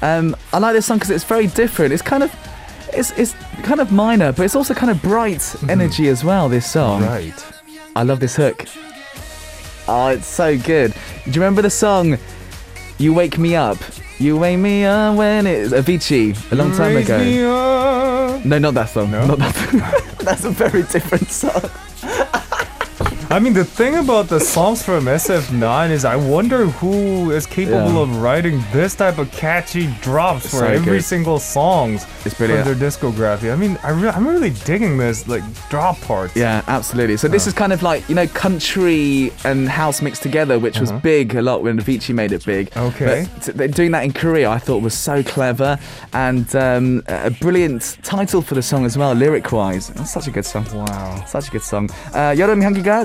Um, 0.00 0.34
I 0.52 0.58
like 0.58 0.74
this 0.74 0.86
song 0.86 0.98
because 0.98 1.10
it's 1.10 1.24
very 1.24 1.46
different. 1.48 1.92
It's 1.92 2.02
kind 2.02 2.22
of, 2.22 2.32
it's 2.93 3.11
it's 3.11 3.33
kind 3.63 3.79
of 3.79 3.91
minor, 3.91 4.31
but 4.31 4.43
it's 4.43 4.55
also 4.55 4.73
kind 4.73 4.91
of 4.91 5.01
bright 5.01 5.55
energy 5.69 6.07
as 6.07 6.23
well. 6.23 6.49
This 6.49 6.69
song. 6.69 7.03
Right. 7.03 7.45
I 7.95 8.03
love 8.03 8.19
this 8.19 8.35
hook. 8.35 8.65
Oh, 9.87 10.07
it's 10.07 10.27
so 10.27 10.57
good. 10.57 10.93
Do 11.25 11.31
you 11.31 11.41
remember 11.41 11.61
the 11.61 11.69
song 11.69 12.17
"You 12.97 13.13
Wake 13.13 13.37
Me 13.37 13.55
Up"? 13.55 13.77
You 14.19 14.35
wake 14.37 14.57
me 14.57 14.83
up 14.83 15.15
when 15.15 15.45
it's 15.45 15.71
Avicii 15.73 16.51
a 16.51 16.55
long 16.55 16.71
time 16.71 16.97
ago. 16.97 18.41
No, 18.43 18.57
not 18.57 18.73
that 18.73 18.89
song. 18.89 19.11
No? 19.11 19.27
Not 19.27 19.37
that. 19.37 20.15
That's 20.19 20.43
a 20.43 20.49
very 20.49 20.81
different 20.83 21.29
song. 21.29 21.69
I 23.26 23.36
I 23.36 23.38
mean, 23.38 23.54
the 23.54 23.64
thing 23.64 23.96
about 23.96 24.28
the 24.28 24.38
songs 24.38 24.82
from 24.82 25.06
SF9 25.06 25.90
is 25.90 26.04
I 26.04 26.16
wonder 26.16 26.66
who 26.66 27.30
is 27.32 27.46
capable 27.46 27.94
Yeah. 27.94 28.02
of 28.04 28.22
writing 28.22 28.62
this 28.72 28.94
type 28.94 29.16
of 29.18 29.30
catchy 29.32 29.88
drops 30.02 30.42
for 30.50 30.58
So 30.60 30.66
every 30.66 30.98
good. 31.00 31.04
single 31.04 31.38
songs 31.40 32.04
It's 32.26 32.34
for 32.36 32.44
brilliant. 32.46 32.66
their 32.66 32.76
discography. 32.76 33.50
I 33.50 33.56
mean, 33.56 33.78
I 33.82 33.90
re- 33.90 34.10
I'm 34.14 34.28
really 34.28 34.50
digging 34.68 34.98
this 34.98 35.26
like 35.26 35.42
drop 35.70 35.98
parts. 36.02 36.36
Yeah, 36.36 36.60
absolutely. 36.68 37.16
So 37.16 37.26
this 37.26 37.46
is 37.46 37.54
kind 37.54 37.72
of 37.72 37.82
like 37.82 38.06
you 38.08 38.14
know 38.14 38.26
country 38.28 39.32
and 39.44 39.66
house 39.68 40.02
mixed 40.02 40.22
together, 40.22 40.58
which 40.58 40.78
was 40.78 40.92
big 40.92 41.34
a 41.34 41.42
lot 41.42 41.62
when 41.64 41.80
Avicii 41.80 42.14
made 42.14 42.32
it 42.32 42.44
big. 42.44 42.68
Okay. 42.76 43.26
But 43.34 43.42
t- 43.42 43.52
they're 43.52 43.68
doing 43.80 43.92
that 43.92 44.04
in 44.04 44.12
Korea, 44.12 44.50
I 44.50 44.58
thought 44.58 44.82
was 44.82 44.94
so 44.94 45.22
clever 45.22 45.78
and 46.12 46.46
um, 46.54 47.02
a 47.08 47.30
brilliant 47.30 47.96
title 48.02 48.42
for 48.42 48.54
the 48.54 48.62
song 48.62 48.84
as 48.84 48.96
well, 48.98 49.14
lyric-wise. 49.14 49.90
It's 49.96 50.12
such 50.12 50.28
a 50.28 50.30
good 50.30 50.44
song. 50.44 50.66
Wow. 50.74 51.24
Such 51.26 51.48
a 51.48 51.50
good 51.50 51.62
song. 51.64 51.88
아, 52.12 52.36
여름 52.36 52.62
향기가 52.62 53.04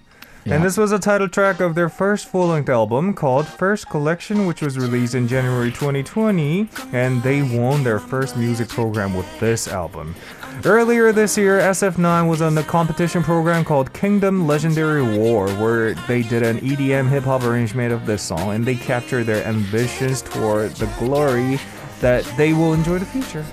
And 0.45 0.63
this 0.63 0.77
was 0.77 0.91
a 0.91 0.99
title 0.99 1.29
track 1.29 1.59
of 1.59 1.75
their 1.75 1.89
first 1.89 2.27
full 2.27 2.47
length 2.47 2.69
album 2.69 3.13
called 3.13 3.47
First 3.47 3.89
Collection, 3.89 4.47
which 4.47 4.61
was 4.61 4.77
released 4.77 5.13
in 5.13 5.27
January 5.27 5.69
2020. 5.69 6.67
And 6.93 7.21
they 7.21 7.41
won 7.43 7.83
their 7.83 7.99
first 7.99 8.35
music 8.35 8.67
program 8.67 9.13
with 9.13 9.39
this 9.39 9.67
album. 9.67 10.15
Earlier 10.65 11.11
this 11.11 11.37
year, 11.37 11.59
SF9 11.59 12.29
was 12.29 12.41
on 12.41 12.55
the 12.55 12.63
competition 12.63 13.23
program 13.23 13.63
called 13.63 13.93
Kingdom 13.93 14.47
Legendary 14.47 15.03
War, 15.17 15.49
where 15.51 15.93
they 15.93 16.23
did 16.23 16.43
an 16.43 16.59
EDM 16.59 17.07
hip 17.09 17.23
hop 17.23 17.43
arrangement 17.43 17.93
of 17.93 18.05
this 18.05 18.21
song 18.21 18.53
and 18.53 18.65
they 18.65 18.75
captured 18.75 19.25
their 19.25 19.45
ambitions 19.45 20.21
toward 20.21 20.71
the 20.71 20.87
glory 20.99 21.59
that 21.99 22.23
they 22.35 22.53
will 22.53 22.73
enjoy 22.73 22.97
the 22.97 23.05
future. 23.05 23.45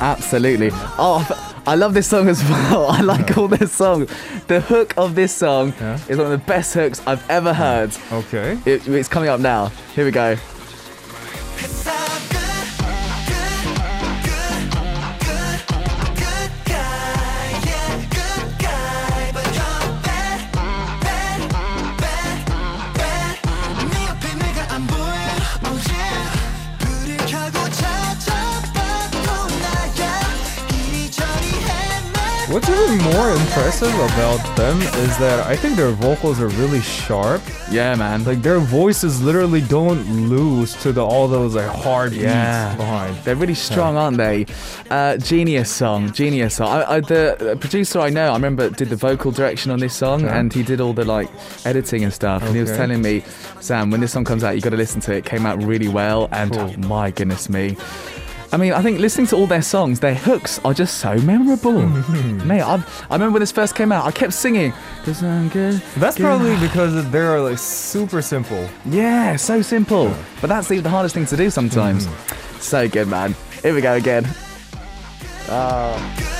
Absolutely. 0.00 0.70
Oh, 0.72 1.53
I 1.66 1.76
love 1.76 1.94
this 1.94 2.06
song 2.08 2.28
as 2.28 2.42
well. 2.50 2.86
I 2.88 3.00
like 3.00 3.36
all 3.38 3.48
this 3.48 3.72
songs. 3.72 4.10
The 4.48 4.60
hook 4.60 4.94
of 4.96 5.14
this 5.14 5.34
song 5.34 5.72
Yeah. 5.80 5.98
is 6.08 6.18
one 6.18 6.30
of 6.30 6.32
the 6.32 6.46
best 6.46 6.74
hooks 6.74 7.00
I've 7.06 7.28
ever 7.30 7.54
heard. 7.54 7.96
Okay. 8.12 8.58
It, 8.66 8.86
it's 8.86 9.08
coming 9.08 9.28
up 9.30 9.40
now. 9.40 9.68
Here 9.94 10.04
we 10.04 10.10
go. 10.10 10.36
Impressive 33.84 34.16
about 34.16 34.56
them 34.56 34.80
is 35.04 35.16
that 35.18 35.46
I 35.46 35.56
think 35.56 35.76
their 35.76 35.90
vocals 35.90 36.40
are 36.40 36.48
really 36.48 36.80
sharp. 36.80 37.42
Yeah, 37.70 37.94
man. 37.94 38.24
Like 38.24 38.42
their 38.42 38.58
voices 38.58 39.22
literally 39.22 39.60
don't 39.62 40.28
lose 40.28 40.74
to 40.82 40.92
the 40.92 41.04
all 41.04 41.28
those 41.28 41.54
like 41.54 41.66
hard 41.68 42.12
beats 42.12 42.22
Yeah. 42.24 42.74
behind. 42.76 43.16
They're 43.24 43.36
really 43.36 43.54
strong, 43.54 43.96
aren't 43.96 44.16
they? 44.16 44.46
Uh, 44.90 45.16
genius 45.18 45.70
song, 45.70 46.12
genius 46.12 46.54
song. 46.56 46.68
I, 46.68 46.94
I, 46.96 47.00
the 47.00 47.56
producer 47.60 48.00
I 48.00 48.10
know, 48.10 48.30
I 48.30 48.34
remember, 48.34 48.70
did 48.70 48.88
the 48.88 48.96
vocal 48.96 49.30
direction 49.30 49.70
on 49.70 49.78
this 49.80 49.94
song, 49.94 50.20
Yeah. 50.22 50.38
and 50.38 50.52
he 50.52 50.62
did 50.62 50.80
all 50.80 50.92
the 50.92 51.04
like 51.04 51.28
editing 51.64 52.04
and 52.04 52.12
stuff. 52.12 52.42
And 52.42 52.54
he 52.54 52.60
was 52.60 52.70
telling 52.70 53.02
me, 53.02 53.22
Sam, 53.60 53.90
when 53.90 54.00
this 54.00 54.12
song 54.12 54.24
comes 54.24 54.44
out, 54.44 54.54
you 54.54 54.60
got 54.60 54.70
to 54.70 54.76
listen 54.76 55.00
to 55.02 55.12
it. 55.12 55.18
It 55.18 55.24
came 55.24 55.46
out 55.46 55.62
really 55.62 55.88
well, 55.88 56.28
and 56.32 56.52
Cool. 56.52 56.72
oh, 56.74 56.88
my 56.88 57.10
goodness 57.10 57.48
me. 57.48 57.76
I 58.54 58.56
mean, 58.56 58.72
I 58.72 58.82
think 58.82 59.00
listening 59.00 59.26
to 59.28 59.36
all 59.36 59.48
their 59.48 59.62
songs, 59.62 59.98
their 59.98 60.14
hooks 60.14 60.60
are 60.64 60.72
just 60.72 60.98
so 60.98 61.16
memorable. 61.22 61.82
Mate, 61.82 62.62
I, 62.62 62.74
I 63.10 63.14
remember 63.14 63.32
when 63.32 63.40
this 63.40 63.50
first 63.50 63.74
came 63.74 63.90
out, 63.90 64.06
I 64.06 64.12
kept 64.12 64.32
singing. 64.32 64.72
"'Cause 65.04 65.24
I'm 65.24 65.48
good, 65.48 65.82
That's 65.96 66.16
good." 66.16 66.22
probably 66.22 66.56
because 66.60 67.10
they're 67.10 67.40
like 67.40 67.58
super 67.58 68.22
simple. 68.22 68.68
Yeah, 68.84 69.34
so 69.34 69.60
simple. 69.60 70.14
But 70.40 70.46
that's 70.50 70.68
the, 70.68 70.78
the 70.78 70.88
hardest 70.88 71.16
thing 71.16 71.26
to 71.26 71.36
do 71.36 71.50
sometimes. 71.50 72.06
Mm-hmm. 72.06 72.60
So 72.60 72.88
good, 72.88 73.08
man. 73.08 73.34
Here 73.60 73.74
we 73.74 73.80
go 73.80 73.94
again. 73.94 74.22
good 75.48 76.33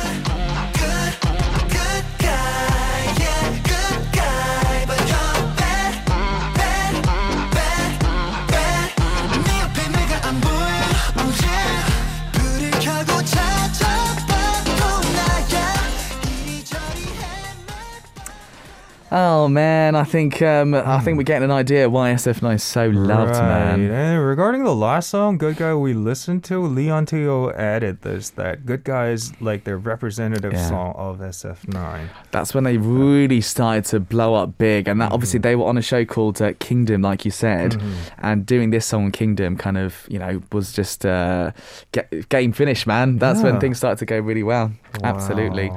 Oh 19.17 19.47
man, 19.47 19.95
I 19.95 20.03
think 20.03 20.43
um, 20.43 20.75
I 20.75 20.99
think 20.99 21.17
we're 21.17 21.23
getting 21.23 21.45
an 21.45 21.53
idea 21.53 21.89
why 21.89 22.11
SF9 22.15 22.57
is 22.57 22.65
so 22.65 22.89
loved, 22.89 23.31
right. 23.31 23.77
man. 23.77 23.91
And 23.93 24.27
regarding 24.27 24.65
the 24.65 24.75
last 24.75 25.09
song, 25.11 25.39
Good 25.39 25.57
Guy, 25.59 25.73
we 25.73 25.95
listened 25.95 26.43
to, 26.45 26.59
Leon 26.59 27.07
Teo 27.07 27.53
added 27.53 28.03
this 28.03 28.31
that 28.31 28.67
Good 28.67 28.83
Guy 28.83 29.11
is 29.11 29.33
like 29.41 29.63
their 29.63 29.79
representative 29.79 30.53
Yeah. 30.53 30.69
song 30.69 30.95
of 30.97 31.19
SF9. 31.21 32.09
That's 32.33 32.55
when 32.55 32.65
they 32.65 32.77
really 32.77 33.41
started 33.41 33.85
to 33.91 34.01
blow 34.01 34.35
up 34.35 34.59
big, 34.59 34.89
and 34.89 35.01
that 35.01 35.13
obviously 35.13 35.39
they 35.39 35.55
were 35.55 35.67
on 35.67 35.79
a 35.79 35.83
show 35.83 36.05
called 36.05 36.43
uh, 36.43 36.55
Kingdom, 36.59 37.03
like 37.03 37.25
you 37.25 37.31
said, 37.31 37.81
and 38.19 38.45
doing 38.45 38.71
this 38.71 38.85
song 38.85 39.13
Kingdom 39.13 39.57
kind 39.57 39.79
of 39.79 40.07
you 40.09 40.19
know 40.19 40.43
was 40.51 40.73
just 40.73 41.07
uh, 41.07 41.53
ge- 41.93 42.29
game 42.31 42.53
finished, 42.53 42.85
man. 42.89 43.19
That's 43.19 43.43
when 43.43 43.61
things 43.61 43.79
started 43.79 43.99
to 44.01 44.07
go 44.07 44.19
really 44.19 44.43
well. 44.43 44.73
Absolutely. 45.05 45.71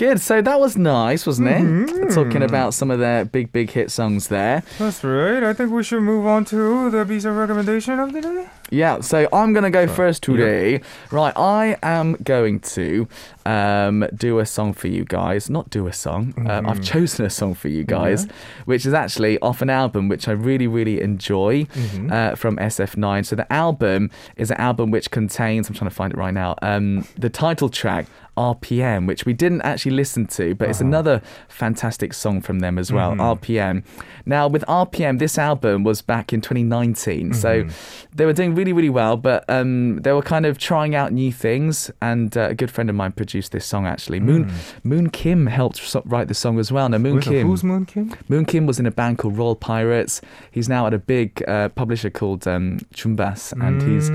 Wow. 0.00 0.08
Good. 0.08 0.20
So 0.20 0.40
that 0.40 0.60
was 0.60 0.76
nice, 0.76 1.26
wasn't 1.26 1.48
it? 1.48 2.14
Talking 2.14 2.42
about 2.42 2.72
some 2.72 2.90
of 2.90 2.98
their 3.00 3.24
big, 3.24 3.52
big 3.52 3.70
hit 3.70 3.90
songs 3.90 4.28
there. 4.28 4.62
That's 4.78 5.02
right. 5.02 5.42
I 5.42 5.52
think 5.52 5.72
we 5.72 5.82
should 5.82 6.02
move 6.02 6.24
on 6.26 6.44
to 6.46 6.90
the 6.90 7.04
piece 7.04 7.24
of 7.24 7.34
recommendation 7.36 7.98
of 7.98 8.12
the 8.12 8.20
day. 8.20 8.48
Yeah, 8.70 9.00
so 9.00 9.26
I'm 9.32 9.52
going 9.54 9.64
to 9.64 9.70
go 9.70 9.86
first 9.88 10.22
today. 10.22 10.82
Right, 11.10 11.32
I 11.36 11.76
am 11.82 12.14
going 12.22 12.60
to 12.60 13.08
um, 13.46 14.06
do 14.14 14.38
a 14.40 14.46
song 14.46 14.74
for 14.74 14.88
you 14.88 15.04
guys. 15.04 15.48
Not 15.48 15.70
do 15.70 15.86
a 15.86 15.92
song. 15.92 16.34
Um, 16.48 16.68
I've 16.68 16.82
chosen 16.82 17.24
a 17.24 17.30
song 17.30 17.54
for 17.54 17.68
you 17.68 17.82
guys, 17.84 18.26
which 18.66 18.84
is 18.86 18.92
actually 18.92 19.38
off 19.40 19.62
an 19.62 19.70
album 19.70 20.08
which 20.08 20.28
I 20.28 20.32
really, 20.32 20.66
really 20.66 21.00
enjoy 21.00 21.66
uh, 22.10 22.34
from 22.36 22.56
SF9. 22.58 23.24
So 23.26 23.36
the 23.36 23.50
album 23.52 24.10
is 24.36 24.50
an 24.50 24.58
album 24.58 24.90
which 24.90 25.10
contains, 25.10 25.68
I'm 25.68 25.74
trying 25.74 25.90
to 25.90 25.96
find 25.96 26.12
it 26.12 26.18
right 26.18 26.34
now, 26.34 26.54
um, 26.62 27.06
the 27.16 27.30
title 27.30 27.68
track. 27.70 28.06
RPM, 28.38 29.06
which 29.06 29.26
we 29.26 29.32
didn't 29.32 29.62
actually 29.62 29.92
listen 29.92 30.26
to, 30.28 30.54
but 30.54 30.68
it's 30.70 30.80
another 30.80 31.20
fantastic 31.48 32.14
song 32.14 32.40
from 32.40 32.60
them 32.60 32.78
as 32.78 32.92
well. 32.92 33.12
RPM. 33.16 33.82
Now, 34.24 34.46
with 34.46 34.64
RPM, 34.68 35.18
this 35.18 35.38
album 35.38 35.82
was 35.82 36.02
back 36.02 36.32
in 36.32 36.40
2019, 36.40 37.34
so 37.34 37.66
they 38.14 38.24
were 38.26 38.32
doing 38.32 38.54
really, 38.54 38.72
really 38.72 38.90
well, 38.90 39.16
but 39.16 39.44
um, 39.48 39.96
they 40.02 40.12
were 40.12 40.22
kind 40.22 40.46
of 40.46 40.56
trying 40.58 40.94
out 40.94 41.12
new 41.12 41.32
things. 41.32 41.90
And 42.00 42.36
uh, 42.36 42.48
a 42.50 42.54
good 42.54 42.70
friend 42.70 42.88
of 42.88 42.96
mine 42.96 43.12
produced 43.12 43.52
this 43.52 43.66
song 43.66 43.86
actually. 43.86 44.20
Moon 44.20 44.50
Moon 44.84 45.10
Kim 45.10 45.46
helped 45.46 45.96
write 46.04 46.28
the 46.28 46.34
song 46.34 46.58
as 46.58 46.70
well. 46.70 46.88
Now, 46.88 46.98
Moon 46.98 47.16
Who's, 47.16 47.24
Kim. 47.24 47.46
who's 47.46 47.64
Moon 47.64 47.86
Kim? 47.86 48.14
Moon 48.28 48.44
Kim 48.44 48.66
was 48.66 48.78
in 48.78 48.86
a 48.86 48.90
band 48.90 49.18
called 49.18 49.36
Royal 49.36 49.56
Pirates. 49.56 50.20
He's 50.52 50.68
now 50.68 50.86
at 50.86 50.94
a 50.94 50.98
big 50.98 51.42
uh, 51.48 51.70
publisher 51.70 52.10
called 52.10 52.46
um, 52.46 52.78
Chumbas, 52.94 53.52
and 53.60 53.82
he's 53.82 54.08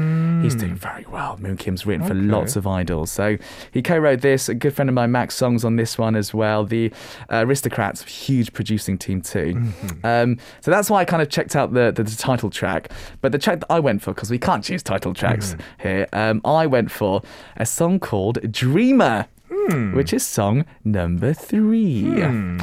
he's 0.43 0.55
doing 0.59 0.75
very 0.75 1.05
well. 1.09 1.37
Moon 1.39 1.57
Kim's 1.57 1.85
written 1.85 2.07
for 2.07 2.13
Mm. 2.13 2.31
Lots 2.31 2.55
of 2.55 2.67
idols, 2.67 3.11
so 3.11 3.37
he 3.71 3.81
co-wrote 3.81 4.12
this. 4.22 4.50
A 4.50 4.53
good 4.53 4.74
friend 4.74 4.89
of 4.89 4.93
mine, 4.96 5.12
Max 5.12 5.36
Songs, 5.36 5.63
on 5.63 5.75
this 5.75 5.98
one 5.98 6.15
as 6.15 6.34
well. 6.34 6.65
The 6.65 6.91
uh, 7.32 7.46
Aristocrats, 7.46 8.03
huge 8.03 8.53
producing 8.53 8.98
team 8.98 9.22
too. 9.22 9.55
Mm-hmm. 9.55 10.05
Um, 10.05 10.38
so 10.62 10.72
that's 10.72 10.89
why 10.89 11.01
I 11.01 11.05
kind 11.05 11.22
of 11.22 11.29
checked 11.29 11.55
out 11.55 11.74
the, 11.74 11.91
the, 11.91 12.03
the 12.03 12.15
title 12.15 12.50
track. 12.50 12.91
But 13.22 13.32
the 13.32 13.39
track 13.39 13.60
that 13.62 13.72
I 13.72 13.79
went 13.79 14.01
for, 14.01 14.13
because 14.13 14.29
we 14.32 14.39
can't 14.39 14.63
choose 14.63 14.84
title 14.84 15.13
tracks 15.13 15.53
Mm-hmm. 15.53 15.88
here, 15.88 16.08
um, 16.13 16.41
I 16.46 16.65
went 16.67 16.91
for 16.91 17.22
a 17.58 17.65
song 17.65 18.00
called 18.00 18.39
Dreamer. 18.51 19.27
Hmm. 19.70 19.96
Which 19.96 20.13
is 20.13 20.25
song 20.25 20.65
number 20.84 21.34
three. 21.34 22.03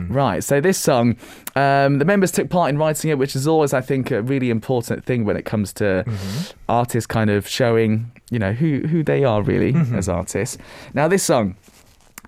Right, 0.08 0.42
so 0.44 0.60
this 0.60 0.78
song, 0.78 1.16
um, 1.56 1.98
the 1.98 2.04
members 2.04 2.30
took 2.32 2.50
part 2.50 2.70
in 2.70 2.78
writing 2.78 3.10
it, 3.10 3.18
which 3.18 3.34
is 3.36 3.46
always, 3.46 3.72
I 3.72 3.80
think, 3.80 4.10
a 4.10 4.22
really 4.22 4.50
important 4.50 5.04
thing 5.04 5.24
when 5.24 5.36
it 5.36 5.44
comes 5.44 5.72
to 5.74 6.04
Mm-hmm. 6.06 6.58
artists 6.68 7.06
kind 7.06 7.30
of 7.30 7.46
showing, 7.48 8.10
you 8.30 8.38
know, 8.38 8.52
who, 8.52 8.80
who 8.88 9.02
they 9.02 9.24
are 9.24 9.42
really 9.42 9.72
Mm-hmm. 9.72 9.94
as 9.96 10.08
artists. 10.08 10.58
Now, 10.94 11.08
this 11.08 11.22
song, 11.22 11.56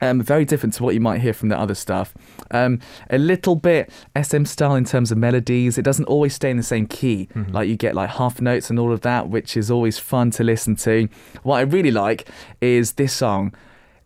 um, 0.01 0.21
very 0.21 0.45
different 0.45 0.75
to 0.75 0.83
what 0.83 0.95
you 0.95 1.01
might 1.01 1.21
hear 1.21 1.33
from 1.33 1.49
the 1.49 1.59
other 1.59 1.75
stuff. 1.75 2.13
Um, 2.51 2.81
a 3.11 3.19
little 3.19 3.55
bit 3.55 3.91
SM 4.21 4.45
style 4.45 4.75
in 4.75 4.85
terms 4.85 5.13
of 5.13 5.19
melodies. 5.19 5.79
It 5.79 5.83
doesn't 5.83 6.07
always 6.07 6.35
stay 6.35 6.51
in 6.51 6.57
the 6.57 6.63
same 6.63 6.87
key. 6.87 7.29
Mm-hmm. 7.35 7.53
Like 7.53 7.69
you 7.69 7.77
get 7.77 7.95
like 7.95 8.11
half 8.11 8.41
notes 8.41 8.69
and 8.71 8.79
all 8.79 8.93
of 8.93 9.03
that, 9.03 9.29
which 9.29 9.57
is 9.57 9.71
always 9.71 9.99
fun 9.99 10.31
to 10.33 10.43
listen 10.45 10.75
to. 10.77 11.09
What 11.45 11.57
I 11.59 11.61
really 11.63 11.91
like 11.93 12.29
is 12.61 12.93
this 12.95 13.13
song. 13.13 13.55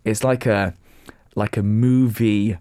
It's 0.07 0.25
like 0.25 0.47
a 0.47 0.75
like 1.35 1.57
a 1.57 1.63
movie 1.63 2.57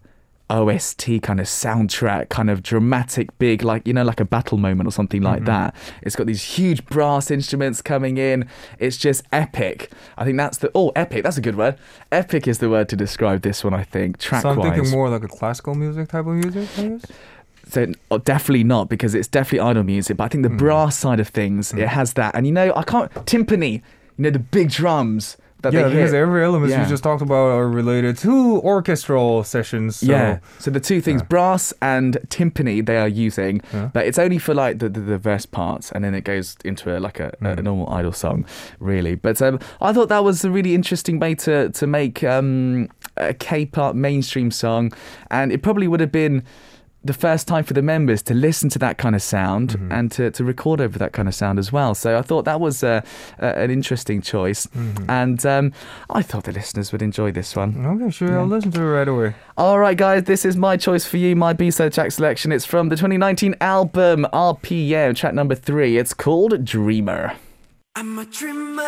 OST 0.49 1.23
kind 1.23 1.39
of 1.39 1.47
soundtrack, 1.47 2.29
kind 2.29 2.49
of 2.49 2.61
dramatic, 2.61 3.35
big, 3.39 3.63
like, 3.63 3.87
you 3.87 3.93
know, 3.93 4.03
like 4.03 4.19
a 4.19 4.25
battle 4.25 4.57
moment 4.57 4.87
or 4.87 4.91
something 4.91 5.21
like 5.21 5.37
mm-hmm. 5.37 5.45
that. 5.45 5.75
It's 6.03 6.15
got 6.15 6.27
these 6.27 6.43
huge 6.43 6.85
brass 6.85 7.31
instruments 7.31 7.81
coming 7.81 8.17
in. 8.17 8.47
It's 8.77 8.97
just 8.97 9.23
epic. 9.31 9.91
I 10.17 10.23
think 10.23 10.37
that's 10.37 10.59
the, 10.59 10.69
oh, 10.75 10.89
epic, 10.95 11.23
that's 11.23 11.37
a 11.37 11.41
good 11.41 11.55
word. 11.55 11.77
Epic 12.11 12.47
is 12.47 12.59
the 12.59 12.69
word 12.69 12.89
to 12.89 12.95
describe 12.95 13.41
this 13.41 13.63
one, 13.63 13.73
I 13.73 13.83
think, 13.83 14.19
track 14.19 14.43
So 14.43 14.49
I'm 14.49 14.57
wise. 14.57 14.75
thinking 14.75 14.91
more 14.91 15.09
like 15.09 15.23
a 15.23 15.27
classical 15.27 15.73
music 15.73 16.09
type 16.09 16.27
of 16.27 16.33
music, 16.35 16.69
I 16.77 16.87
guess. 16.89 17.05
So 17.67 17.91
oh, 18.11 18.19
definitely 18.19 18.63
not 18.63 18.89
because 18.89 19.15
it's 19.15 19.27
definitely 19.27 19.67
idol 19.67 19.81
music. 19.81 20.17
But 20.17 20.25
I 20.25 20.27
think 20.27 20.43
the 20.43 20.49
hmm. 20.49 20.57
brass 20.57 20.95
side 20.95 21.19
of 21.19 21.29
things, 21.29 21.73
it 21.73 21.79
hmm. 21.79 21.85
has 21.85 22.13
that. 22.13 22.35
And 22.35 22.45
you 22.45 22.53
know, 22.53 22.71
I 22.75 22.83
can't 22.83 23.11
timpani. 23.25 23.81
You 24.17 24.23
know, 24.23 24.29
the 24.29 24.39
big 24.39 24.69
drums 24.69 25.37
that 25.65 25.73
Yeah, 25.73 25.89
because 25.89 26.11
hit. 26.11 26.17
every 26.21 26.43
element 26.43 26.71
Yeah. 26.71 26.83
you 26.83 26.89
just 26.89 27.03
talked 27.03 27.21
about 27.21 27.51
are 27.57 27.67
related 27.67 28.17
to 28.19 28.61
orchestral 28.61 29.43
sessions. 29.43 29.97
So 29.97 30.05
yeah. 30.11 30.39
So 30.59 30.71
the 30.71 30.79
two 30.79 31.01
things, 31.01 31.21
Yeah. 31.21 31.27
brass 31.27 31.73
and 31.81 32.17
timpani, 32.29 32.85
they 32.85 32.97
are 32.97 33.07
using, 33.07 33.61
Yeah. 33.73 33.89
but 33.93 34.05
it's 34.07 34.17
only 34.19 34.37
for 34.39 34.53
like 34.53 34.79
the, 34.79 34.89
the, 34.89 35.01
the 35.01 35.17
verse 35.17 35.45
parts, 35.45 35.91
and 35.91 36.03
then 36.03 36.15
it 36.15 36.23
goes 36.23 36.55
into 36.63 36.95
a, 36.95 36.97
like 36.99 37.19
a, 37.19 37.27
a 37.41 37.55
Mm. 37.55 37.63
normal 37.63 37.89
idol 37.93 38.13
song, 38.13 38.45
really. 38.79 39.15
But 39.15 39.41
um, 39.41 39.59
I 39.81 39.91
thought 39.93 40.09
that 40.09 40.23
was 40.23 40.45
a 40.45 40.49
really 40.49 40.73
interesting 40.73 41.19
way 41.19 41.35
to 41.35 41.69
to 41.69 41.87
make 41.87 42.23
um, 42.23 42.87
a 43.17 43.33
K-pop 43.33 43.95
mainstream 43.95 44.51
song, 44.51 44.91
and 45.29 45.51
it 45.51 45.61
probably 45.61 45.87
would 45.87 45.99
have 45.99 46.11
been. 46.11 46.43
The 47.05 47.13
first 47.13 47.47
time 47.47 47.63
for 47.63 47.73
the 47.75 47.83
members 47.83 48.23
to 48.23 48.33
listen 48.33 48.67
to 48.69 48.79
that 48.79 48.97
kind 48.97 49.15
of 49.15 49.21
sound 49.21 49.73
Mm-hmm. 49.73 49.91
and 49.91 50.11
to, 50.13 50.31
to 50.31 50.43
record 50.43 50.81
over 50.81 50.97
that 50.99 51.13
kind 51.13 51.27
of 51.27 51.35
sound 51.35 51.59
as 51.59 51.71
well. 51.71 51.93
So 51.93 52.17
I 52.17 52.23
thought 52.23 52.45
that 52.45 52.59
was 52.59 52.83
uh, 52.83 53.01
a, 53.37 53.45
an 53.59 53.69
interesting 53.69 54.21
choice. 54.21 54.65
Mm-hmm. 54.67 55.09
And 55.09 55.45
um, 55.45 55.71
I 56.09 56.23
thought 56.23 56.45
the 56.45 56.51
listeners 56.51 56.91
would 56.91 57.03
enjoy 57.03 57.31
this 57.31 57.55
one. 57.55 57.85
Okay, 57.85 58.09
sure. 58.09 58.39
I'll 58.39 58.47
listen 58.47 58.71
to 58.71 58.81
it 58.81 58.85
right 58.85 59.07
away. 59.07 59.35
All 59.55 59.77
right, 59.77 59.95
guys, 59.95 60.23
this 60.23 60.45
is 60.45 60.57
my 60.57 60.77
choice 60.77 61.05
for 61.05 61.17
you, 61.17 61.35
my 61.35 61.53
B-side 61.53 61.93
track 61.93 62.11
selection. 62.11 62.51
It's 62.51 62.65
from 62.65 62.89
the 62.89 62.95
2019 62.95 63.55
album 63.61 64.25
RPM, 64.33 65.15
track 65.15 65.35
number 65.35 65.53
three. 65.55 65.97
It's 65.97 66.13
called 66.13 66.65
Dreamer. 66.65 67.33
I'm 67.95 68.17
a 68.17 68.25
dreamer. 68.25 68.81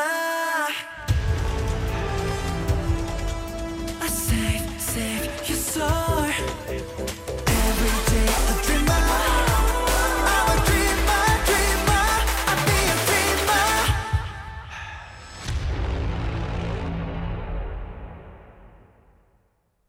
I 4.01 4.07
save, 4.09 4.81
save 4.81 5.47
your 5.47 5.57
soul. 5.57 6.16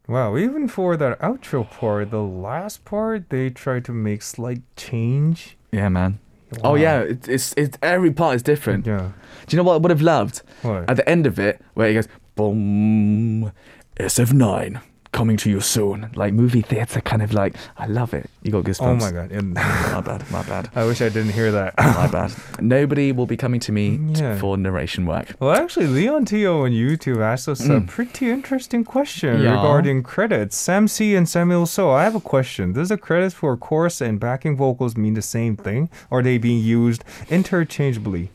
Wow, 0.09 0.38
even 0.38 0.69
for 0.69 0.97
that 0.97 1.21
outro 1.21 1.71
part, 1.71 2.11
the 2.11 2.23
last 2.23 2.85
part, 2.87 3.29
they 3.29 3.50
try 3.50 3.79
to 3.81 3.93
make 3.93 4.23
slight 4.23 4.62
change. 4.75 5.59
Yeah, 5.71 5.91
man. 5.91 6.19
Oh 6.65 6.77
yeah, 6.77 7.00
it, 7.00 7.29
it's 7.29 7.53
it's 7.59 7.77
every 7.83 8.11
part 8.11 8.37
is 8.37 8.43
different. 8.43 8.87
Yeah. 8.87 9.11
Do 9.47 9.55
you 9.55 9.59
know 9.59 9.65
what 9.65 9.75
I 9.75 9.77
would 9.77 9.91
have 9.91 10.00
loved? 10.00 10.41
What? 10.62 10.88
At 10.88 10.97
the 10.97 11.07
end 11.07 11.27
of 11.27 11.38
it, 11.38 11.61
where 11.75 11.88
he 11.88 11.95
goes, 11.95 12.09
boom, 12.37 13.53
SF9 13.97 14.81
coming 15.12 15.37
to 15.38 15.50
you 15.50 15.61
soon. 15.61 16.11
Like 16.15 16.33
movie 16.35 16.62
theater, 16.62 17.00
kind 17.00 17.23
of 17.23 17.33
like, 17.33 17.55
I 17.77 17.87
love 17.87 18.15
it. 18.15 18.29
You 18.43 18.53
got 18.53 18.65
goosebumps. 18.65 18.81
Oh 18.81 18.95
my 18.97 19.11
god. 19.11 19.31
My 19.55 20.00
bad, 20.00 20.31
my 20.31 20.43
bad. 20.43 20.71
I 20.75 20.85
wish 20.85 21.00
I 21.00 21.09
didn't 21.09 21.33
hear 21.33 21.50
that. 21.53 21.75
My 21.79 22.07
bad. 22.07 22.33
Nobody 22.61 23.12
will 23.12 23.27
be 23.27 23.37
coming 23.37 23.61
to 23.61 23.73
me 23.73 23.99
Yeah. 24.15 24.38
for 24.38 24.57
narration 24.57 25.07
work. 25.07 25.35
Well, 25.41 25.50
actually, 25.53 25.87
Leon 25.88 26.27
Tio 26.27 26.65
on 26.65 26.71
YouTube 26.73 27.21
asked 27.21 27.49
us 27.49 27.67
a 27.69 27.81
pretty 27.81 28.31
interesting 28.31 28.85
question 28.85 29.38
Mm. 29.38 29.43
Yeah. 29.45 29.50
regarding 29.57 30.03
credits. 30.03 30.57
Sam 30.57 30.87
C 30.88 31.15
and 31.17 31.29
Samuel 31.29 31.67
So, 31.67 31.91
I 31.91 32.05
have 32.05 32.15
a 32.15 32.21
question. 32.21 32.73
Does 32.73 32.88
the 32.91 32.99
credits 32.99 33.35
for 33.35 33.57
chorus 33.57 34.00
and 34.00 34.21
backing 34.21 34.57
vocals 34.57 34.97
mean 34.97 35.15
the 35.15 35.23
same 35.23 35.57
thing? 35.57 35.88
Are 36.11 36.23
they 36.23 36.38
being 36.38 36.62
used 36.62 37.03
interchangeably? 37.31 38.31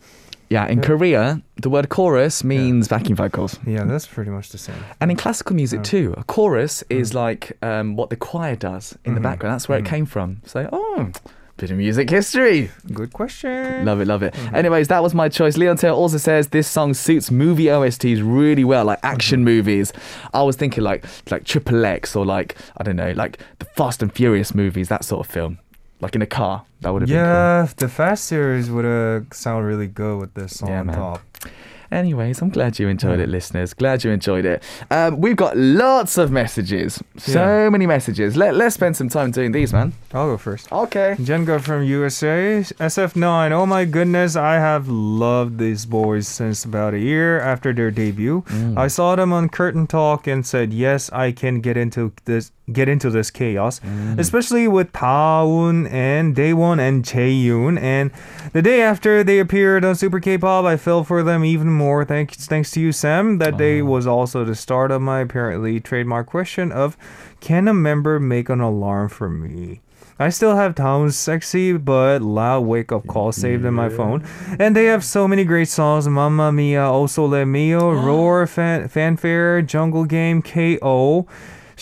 Yeah, 0.53 0.67
in 0.73 0.81
Korea, 0.81 1.41
the 1.65 1.69
word 1.69 1.87
chorus 1.89 2.43
means 2.43 2.87
backing 2.87 3.15
vocals. 3.15 3.59
Yeah, 3.65 3.83
that's 3.85 4.07
pretty 4.07 4.31
much 4.37 4.49
the 4.49 4.57
same. 4.67 4.81
And 5.01 5.09
in 5.11 5.17
classical 5.17 5.55
music 5.55 5.81
too, 5.83 6.13
a 6.17 6.23
chorus 6.23 6.83
Mm. 6.89 6.99
is 7.01 7.13
like 7.13 7.43
um, 7.61 7.95
what 7.97 8.09
the 8.09 8.15
choir 8.27 8.55
does 8.55 8.85
in 8.93 9.13
the 9.15 9.19
Mm-hmm. 9.19 9.23
background. 9.29 9.53
That's 9.55 9.67
where 9.69 9.79
it 9.79 9.85
came 9.85 10.05
from. 10.05 10.27
So, 10.45 10.59
oh, 10.71 11.11
bit 11.57 11.71
of 11.71 11.77
music 11.77 12.09
history. 12.09 12.69
Good 12.93 13.13
question. 13.13 13.85
Love 13.85 14.01
it, 14.01 14.07
love 14.07 14.23
it. 14.23 14.33
Mm-hmm. 14.33 14.55
Anyways, 14.55 14.87
that 14.89 15.01
was 15.03 15.13
my 15.13 15.29
choice. 15.29 15.55
Leon 15.57 15.77
Taylor 15.77 15.95
also 16.03 16.17
says 16.17 16.47
this 16.49 16.67
song 16.67 16.93
suits 16.93 17.29
movie 17.31 17.69
OSTs 17.69 18.21
really 18.23 18.63
well, 18.63 18.85
like 18.85 18.99
action 19.03 19.39
Mm-hmm. 19.39 19.55
movies. 19.55 19.93
I 20.33 20.43
was 20.43 20.55
thinking 20.55 20.83
like 20.83 21.05
like 21.31 21.43
Triple 21.45 21.85
X 21.85 22.15
or 22.15 22.25
like 22.25 22.55
I 22.77 22.83
don't 22.83 22.95
know, 23.03 23.11
like 23.23 23.39
the 23.59 23.65
Fast 23.77 24.01
and 24.03 24.11
Furious 24.13 24.53
movies, 24.53 24.87
that 24.89 25.03
sort 25.05 25.25
of 25.25 25.31
film. 25.33 25.57
Like 26.03 26.15
in 26.15 26.21
a 26.21 26.25
car, 26.27 26.63
that 26.81 26.91
would 26.91 27.01
have 27.03 27.07
been 27.09 27.17
Yeah, 27.17 27.67
the 27.77 27.87
Fast 27.87 28.25
series 28.25 28.69
would 28.69 28.83
have 28.85 29.27
sound 29.31 29.65
really 29.65 29.87
good 29.87 30.19
with 30.19 30.33
this 30.33 30.57
song 30.59 30.69
Yeah, 30.69 30.79
on 30.81 30.87
man. 30.87 30.95
top. 30.97 31.21
cool. 31.41 31.51
Anyways, 31.91 32.41
I'm 32.41 32.49
glad 32.49 32.79
you 32.79 32.87
enjoyed 32.87 33.19
Yeah. 33.19 33.25
it, 33.25 33.29
listeners. 33.29 33.73
Glad 33.75 34.03
you 34.03 34.09
enjoyed 34.09 34.45
it. 34.45 34.63
Um, 34.89 35.21
we've 35.21 35.35
got 35.35 35.55
lots 35.55 36.17
of 36.17 36.31
messages, 36.31 37.01
so 37.17 37.39
Yeah. 37.39 37.69
many 37.69 37.85
messages. 37.85 38.35
Let 38.35 38.55
Let's 38.55 38.73
spend 38.73 38.97
some 38.97 39.09
time 39.09 39.29
doing 39.31 39.51
these, 39.51 39.71
man. 39.71 39.93
I'll 40.11 40.25
go 40.31 40.37
first. 40.37 40.71
Okay. 40.71 41.15
Jenga 41.19 41.61
from 41.61 41.83
USA, 41.83 42.63
SF9. 42.79 43.51
Oh 43.51 43.67
my 43.67 43.85
goodness, 43.85 44.35
I 44.35 44.55
have 44.55 44.87
loved 44.89 45.59
these 45.59 45.85
boys 45.85 46.27
since 46.27 46.65
about 46.65 46.95
a 46.95 46.99
year 46.99 47.39
after 47.39 47.71
their 47.73 47.91
debut. 47.91 48.43
I 48.75 48.87
saw 48.87 49.15
them 49.15 49.31
on 49.31 49.49
Curtain 49.49 49.85
Talk 49.85 50.25
and 50.27 50.43
said, 50.45 50.73
"Yes, 50.73 51.11
I 51.13 51.31
can 51.31 51.61
get 51.61 51.77
into 51.77 52.11
this 52.25 52.51
get 52.71 52.87
into 52.87 53.09
this 53.09 53.31
chaos." 53.31 53.79
Mm. 53.79 54.19
Especially 54.19 54.67
with 54.67 54.91
Taewoon 54.93 55.91
and 55.91 56.35
Dawon 56.35 56.79
and 56.79 57.03
Jaeyoon. 57.03 57.79
And 57.81 58.11
the 58.53 58.61
day 58.61 58.81
after 58.81 59.23
they 59.23 59.39
appeared 59.39 59.83
on 59.85 59.95
Super 59.95 60.19
K-pop, 60.19 60.65
I 60.65 60.77
fell 60.77 61.03
for 61.03 61.23
them 61.23 61.43
even 61.43 61.71
more. 61.71 62.05
Thanks 62.05 62.45
thanks 62.45 62.71
to 62.71 62.79
you, 62.79 62.91
Sam. 62.91 63.37
That 63.37 63.57
day 63.57 63.79
uh-huh. 63.79 63.89
was 63.89 64.07
also 64.07 64.45
the 64.45 64.55
start 64.55 64.91
of 64.91 65.01
my 65.01 65.21
apparently 65.21 65.79
trademark 65.79 66.27
question 66.27 66.71
of, 66.71 66.97
"Can 67.39 67.67
a 67.67 67.73
member 67.73 68.19
make 68.19 68.49
an 68.49 68.61
alarm 68.61 69.09
for 69.09 69.29
me?" 69.29 69.81
I 70.19 70.29
still 70.29 70.55
have 70.55 70.75
Tom's 70.75 71.15
sexy 71.15 71.73
but 71.73 72.21
loud 72.21 72.61
wake 72.61 72.91
up 72.91 73.07
call 73.07 73.31
saved 73.31 73.65
in 73.65 73.73
my 73.73 73.89
phone. 73.89 74.23
And 74.59 74.75
they 74.75 74.85
have 74.85 75.03
so 75.03 75.27
many 75.27 75.43
great 75.43 75.69
songs 75.69 76.07
Mamma 76.07 76.51
Mia, 76.51 76.83
O 76.83 77.07
Sole 77.07 77.45
Mio, 77.45 77.91
Roar, 78.05 78.45
fan- 78.45 78.87
Fanfare, 78.87 79.63
Jungle 79.63 80.05
Game, 80.05 80.41
KO. 80.41 81.27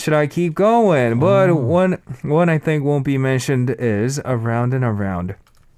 Should 0.01 0.15
I 0.15 0.25
keep 0.25 0.55
going? 0.55 1.19
But 1.19 1.49
mm. 1.49 1.61
one, 1.61 2.01
one 2.23 2.49
I 2.49 2.57
think 2.57 2.83
won't 2.83 3.05
be 3.05 3.19
mentioned 3.19 3.69
is 3.69 4.19
Around 4.25 4.73
and 4.73 4.83
Around. 4.83 5.35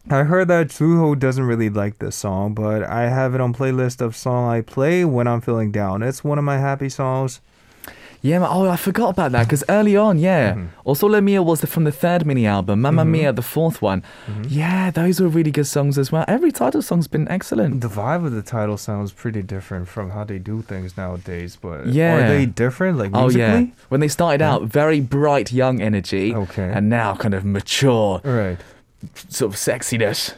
I 0.10 0.24
heard 0.24 0.48
that 0.48 0.68
Zuho 0.68 1.20
doesn't 1.20 1.44
really 1.44 1.70
like 1.70 2.00
this 2.00 2.16
song, 2.16 2.54
but 2.54 2.84
I 2.84 3.10
have 3.10 3.36
it 3.36 3.42
on 3.42 3.54
playlist 3.54 4.00
of 4.00 4.16
song 4.16 4.50
I 4.50 4.62
play 4.62 5.04
when 5.04 5.28
I'm 5.28 5.42
feeling 5.42 5.74
down. 5.74 6.02
It's 6.02 6.24
one 6.24 6.38
of 6.38 6.46
my 6.46 6.58
happy 6.58 6.88
songs. 6.88 7.42
Yeah, 8.26 8.40
man. 8.40 8.48
oh, 8.52 8.70
I 8.70 8.78
forgot 8.78 9.10
about 9.10 9.34
that 9.34 9.44
because 9.48 9.66
early 9.68 9.98
on, 9.98 10.18
yeah. 10.18 10.54
Mm-hmm. 10.54 10.68
Also, 10.86 11.08
Le 11.10 11.22
Mia 11.22 11.44
was 11.44 11.60
the, 11.60 11.68
from 11.68 11.84
the 11.84 11.92
third 11.92 12.26
mini 12.26 12.46
album. 12.48 12.80
Mamma 12.80 13.04
Mia, 13.04 13.34
the 13.34 13.42
fourth 13.42 13.82
one. 13.82 14.02
Mm-hmm. 14.28 14.44
Yeah, 14.48 14.92
those 14.92 15.20
were 15.20 15.28
really 15.28 15.52
good 15.52 15.68
songs 15.68 15.98
as 15.98 16.10
well. 16.10 16.24
Every 16.26 16.50
title 16.52 16.82
song's 16.82 17.08
been 17.10 17.28
excellent. 17.28 17.82
The 17.82 17.90
vibe 17.90 18.26
of 18.26 18.32
the 18.32 18.42
title 18.42 18.78
sounds 18.78 19.12
pretty 19.12 19.42
different 19.42 19.90
from 19.90 20.12
how 20.12 20.24
they 20.24 20.40
do 20.40 20.62
things 20.62 20.96
nowadays, 20.96 21.58
but 21.62 21.88
Yeah. 21.88 22.16
are 22.16 22.28
they 22.30 22.46
different 22.46 22.98
like 22.98 23.12
musically? 23.12 23.44
Oh 23.44 23.48
yeah, 23.60 23.66
when 23.90 24.00
they 24.00 24.08
started 24.08 24.42
out, 24.42 24.64
very 24.64 25.02
bright, 25.02 25.52
young 25.52 25.82
energy, 25.82 26.34
Okay. 26.34 26.72
and 26.74 26.88
now 26.90 27.16
kind 27.16 27.34
of 27.34 27.44
mature, 27.44 28.22
Right. 28.24 28.58
sort 29.28 29.54
of 29.54 29.60
sexiness. 29.60 30.34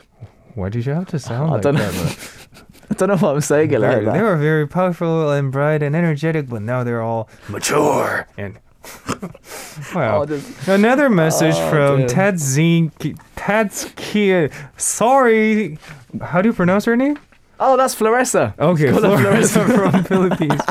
Why 0.55 0.69
did 0.69 0.87
you 0.87 0.93
have 0.93 1.07
to 1.09 1.19
sound 1.19 1.49
I 1.51 1.53
like 1.53 1.61
don't 1.61 1.75
that? 1.75 2.17
know. 2.89 2.89
man? 2.89 2.91
I 2.91 2.93
don't 2.93 3.07
know 3.21 3.27
what 3.27 3.35
I'm 3.35 3.41
saying 3.41 3.71
it 3.71 3.79
like 3.79 4.05
They, 4.05 4.11
they 4.11 4.21
were 4.21 4.37
very 4.37 4.67
powerful 4.67 5.31
and 5.31 5.51
bright 5.51 5.81
and 5.83 5.95
energetic, 5.95 6.49
but 6.49 6.61
now 6.61 6.83
they're 6.83 7.01
all 7.01 7.29
mature 7.49 8.27
and. 8.37 8.57
wow. 9.95 10.21
Oh, 10.21 10.25
this- 10.25 10.67
Another 10.67 11.09
message 11.09 11.55
Oh, 11.55 11.69
from 11.71 11.97
dear. 11.99 12.07
Tadzin 12.07 12.91
Tadskia. 13.35 14.51
Sorry, 14.77 15.77
how 16.21 16.41
do 16.41 16.49
you 16.49 16.53
pronounce 16.53 16.85
her 16.85 16.95
name? 16.95 17.17
Oh, 17.59 17.77
that's 17.77 17.95
Floressa. 17.95 18.53
Okay, 18.59 18.91
Call 18.91 19.01
her 19.01 19.17
Florissa 19.17 19.65
from 19.65 20.03
Philippines. 20.03 20.61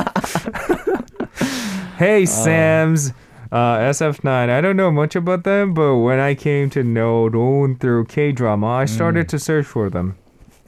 hey, 1.97 2.25
Sam's. 2.25 3.11
Uh, 3.51 3.77
SF9. 3.77 4.49
I 4.49 4.59
don't 4.59 4.75
know 4.75 4.91
much 4.91 5.15
about 5.15 5.43
them, 5.43 5.73
but 5.73 5.97
when 5.97 6.19
I 6.19 6.35
came 6.35 6.69
to 6.71 6.83
know 6.83 7.29
Rowoon 7.29 7.79
through 7.79 8.05
K 8.05 8.31
drama, 8.31 8.67
I 8.67 8.85
started 8.85 9.29
to 9.29 9.39
search 9.39 9.65
for 9.65 9.89
them. 9.89 10.17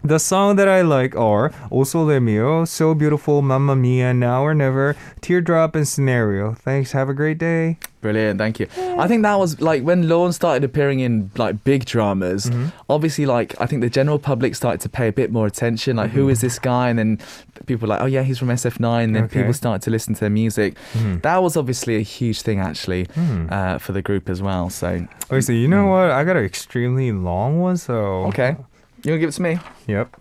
The 0.03 0.19
song 0.19 0.55
that 0.57 0.67
I 0.69 0.81
like 0.83 1.15
are 1.15 1.51
O 1.71 1.83
Sole 1.83 2.19
Mio, 2.19 2.63
So 2.65 2.93
Beautiful, 2.93 3.41
Mamma 3.41 3.75
Mia, 3.75 4.13
Now 4.13 4.43
or 4.43 4.53
Never, 4.53 4.95
Teardrop, 5.21 5.75
and 5.75 5.87
Scenario. 5.87 6.53
Thanks. 6.53 6.91
Have 6.93 7.09
a 7.09 7.13
great 7.13 7.37
day. 7.39 7.77
Brilliant, 7.99 8.37
thank 8.37 8.59
you. 8.59 8.67
I 8.97 9.07
think 9.07 9.23
that 9.23 9.37
was 9.39 9.59
like 9.59 9.81
when 9.83 10.03
Rowoon 10.03 10.31
started 10.33 10.63
appearing 10.63 10.99
in 11.01 11.31
like 11.35 11.63
big 11.63 11.83
dramas. 11.85 12.45
Mm-hmm. 12.45 12.67
Obviously, 12.89 13.25
like 13.25 13.59
I 13.59 13.65
think 13.65 13.81
the 13.81 13.89
general 13.89 14.19
public 14.19 14.55
started 14.55 14.79
to 14.81 14.87
pay 14.89 15.07
a 15.09 15.11
bit 15.11 15.31
more 15.31 15.47
attention. 15.47 15.97
Like, 15.97 16.11
who 16.11 16.29
is 16.29 16.39
this 16.39 16.57
guy? 16.59 16.89
And 16.89 16.99
then 16.99 17.19
people 17.65 17.87
were 17.87 17.95
like, 17.95 18.01
oh 18.01 18.05
yeah, 18.05 18.21
he's 18.21 18.37
from 18.37 18.49
SF9. 18.49 19.03
And 19.03 19.15
then 19.15 19.23
Mm-hmm. 19.23 19.25
Okay. 19.25 19.25
Mm-hmm. 19.25 19.39
people 19.39 19.53
started 19.53 19.81
to 19.81 19.89
listen 19.91 20.13
to 20.13 20.19
their 20.21 20.29
music. 20.29 20.77
That 21.23 21.37
was 21.43 21.57
obviously 21.57 21.97
a 21.97 22.01
huge 22.01 22.43
thing 22.43 22.59
actually 22.59 23.07
uh, 23.49 23.79
for 23.79 23.91
the 23.91 24.03
group 24.03 24.29
as 24.29 24.41
well. 24.43 24.69
So 24.69 25.05
Okay, 25.29 25.41
so 25.41 25.51
you 25.51 25.67
know 25.67 25.87
what? 25.87 26.11
I 26.11 26.23
got 26.23 26.37
an 26.37 26.45
extremely 26.45 27.11
long 27.11 27.59
one, 27.59 27.75
so. 27.77 28.25
okay, 28.27 28.55
you 29.03 29.11
wanna 29.11 29.19
give 29.19 29.29
it 29.29 29.33
to 29.33 29.41
me? 29.41 29.59
Yep. 29.87 30.19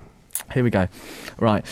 Here 0.52 0.64
we 0.64 0.70
go. 0.70 0.88
Right. 1.38 1.64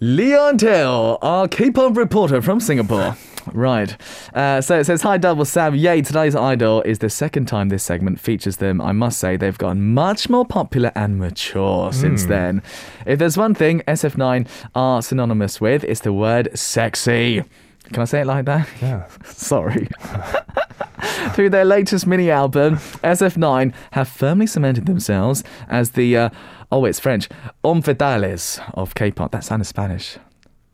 Leon 0.00 0.58
Tail, 0.58 1.18
our 1.22 1.46
K-pop 1.46 1.96
reporter 1.96 2.42
from 2.42 2.60
Singapore. 2.60 3.16
Right. 3.52 3.96
Uh, 4.32 4.60
so 4.60 4.78
it 4.78 4.84
says, 4.84 5.02
Hi, 5.02 5.18
Double 5.18 5.44
Sam. 5.44 5.74
Yay, 5.74 6.02
today's 6.02 6.36
Idol 6.36 6.80
is 6.82 7.00
the 7.00 7.10
second 7.10 7.46
time 7.46 7.70
this 7.70 7.82
segment 7.82 8.20
features 8.20 8.58
them. 8.58 8.80
I 8.80 8.92
must 8.92 9.18
say, 9.18 9.36
they've 9.36 9.58
gotten 9.58 9.94
much 9.94 10.30
more 10.30 10.44
popular 10.44 10.92
and 10.94 11.18
mature 11.18 11.92
since 11.92 12.26
then. 12.26 12.62
If 13.04 13.18
there's 13.18 13.36
one 13.36 13.56
thing 13.56 13.80
SF9 13.88 14.46
are 14.76 15.02
synonymous 15.02 15.60
with, 15.60 15.82
it's 15.82 16.02
the 16.02 16.12
word 16.12 16.56
sexy. 16.56 17.42
Can 17.92 18.02
I 18.02 18.04
say 18.04 18.20
it 18.20 18.26
like 18.26 18.44
that? 18.44 18.68
Yeah. 18.80 19.08
Sorry. 19.24 19.88
Through 21.34 21.50
their 21.50 21.64
latest 21.64 22.06
mini 22.06 22.30
album, 22.30 22.76
SF9 22.76 23.72
have 23.92 24.08
firmly 24.08 24.46
cemented 24.46 24.86
themselves 24.86 25.42
as 25.68 25.92
the, 25.92 26.16
uh, 26.16 26.30
oh, 26.70 26.84
it's 26.84 27.00
French, 27.00 27.28
hommes 27.64 27.84
fatales 27.84 28.60
of 28.74 28.94
K 28.94 29.10
pop. 29.10 29.32
That 29.32 29.44
sounded 29.44 29.64
Spanish. 29.64 30.18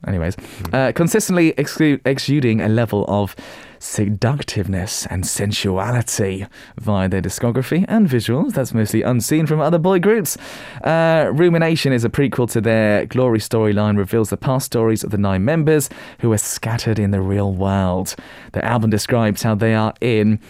Anyways, 0.06 0.36
uh, 0.72 0.92
consistently 0.94 1.52
exu- 1.54 2.00
exuding 2.04 2.60
a 2.60 2.68
level 2.68 3.04
of 3.08 3.34
seductiveness 3.78 5.06
and 5.06 5.26
sensuality 5.26 6.46
via 6.76 7.08
their 7.08 7.22
discography 7.22 7.84
and 7.88 8.08
visuals 8.08 8.52
that's 8.52 8.74
mostly 8.74 9.02
unseen 9.02 9.46
from 9.46 9.60
other 9.60 9.78
boy 9.78 9.98
groups. 9.98 10.36
Uh, 10.82 11.30
Rumination 11.32 11.92
is 11.92 12.04
a 12.04 12.08
prequel 12.08 12.50
to 12.50 12.60
their 12.60 13.06
glory 13.06 13.38
storyline, 13.38 13.96
reveals 13.96 14.30
the 14.30 14.36
past 14.36 14.66
stories 14.66 15.04
of 15.04 15.10
the 15.10 15.18
nine 15.18 15.44
members 15.44 15.88
who 16.20 16.32
are 16.32 16.38
scattered 16.38 16.98
in 16.98 17.10
the 17.10 17.20
real 17.20 17.52
world. 17.52 18.14
The 18.52 18.64
album 18.64 18.90
describes 18.90 19.42
how 19.42 19.54
they 19.54 19.74
are 19.74 19.94
in 20.00 20.40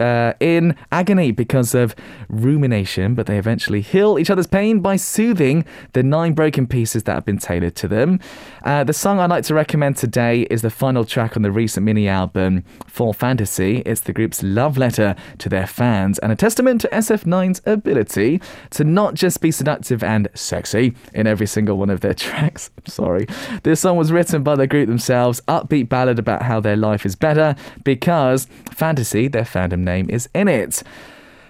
uh, 0.00 0.32
in 0.40 0.76
agony 0.90 1.30
because 1.30 1.74
of 1.74 1.94
rumination, 2.28 3.14
but 3.14 3.26
they 3.26 3.38
eventually 3.38 3.80
heal 3.80 4.18
each 4.18 4.30
other's 4.30 4.46
pain 4.46 4.80
by 4.80 4.96
soothing 4.96 5.64
the 5.92 6.02
nine 6.02 6.32
broken 6.32 6.66
pieces 6.66 7.04
that 7.04 7.14
have 7.14 7.24
been 7.24 7.38
tailored 7.38 7.76
to 7.76 7.88
them. 7.88 8.20
Uh, 8.64 8.84
the 8.84 8.92
song 8.92 9.18
I'd 9.18 9.30
like 9.30 9.44
to 9.44 9.54
recommend 9.54 9.96
today 9.96 10.42
is 10.42 10.62
the 10.62 10.70
final 10.70 11.04
track 11.04 11.36
on 11.36 11.42
the 11.42 11.52
recent 11.52 11.84
mini 11.84 12.08
album, 12.08 12.61
For 12.86 13.14
Fantasy. 13.14 13.78
It's 13.86 14.00
the 14.02 14.12
group's 14.12 14.42
love 14.42 14.76
letter 14.76 15.14
to 15.38 15.48
their 15.48 15.66
fans 15.66 16.18
and 16.18 16.30
a 16.30 16.36
testament 16.36 16.80
to 16.82 16.88
SF9's 16.88 17.62
ability 17.66 18.40
to 18.70 18.84
not 18.84 19.14
just 19.14 19.40
be 19.40 19.50
seductive 19.50 20.02
and 20.02 20.28
sexy 20.34 20.94
in 21.14 21.26
every 21.26 21.46
single 21.46 21.78
one 21.78 21.90
of 21.90 22.00
their 22.00 22.14
tracks. 22.22 22.70
Sorry. 22.86 23.26
This 23.62 23.80
song 23.80 23.96
was 23.96 24.12
written 24.12 24.42
by 24.42 24.56
the 24.56 24.66
group 24.66 24.88
themselves, 24.88 25.40
upbeat 25.48 25.88
ballad 25.88 26.18
about 26.18 26.42
how 26.42 26.60
their 26.60 26.76
life 26.76 27.06
is 27.06 27.16
better 27.16 27.56
because 27.84 28.46
Fantasy, 28.72 29.28
their 29.28 29.44
fandom 29.44 29.80
name, 29.80 30.08
is 30.10 30.28
in 30.34 30.48
it. 30.48 30.82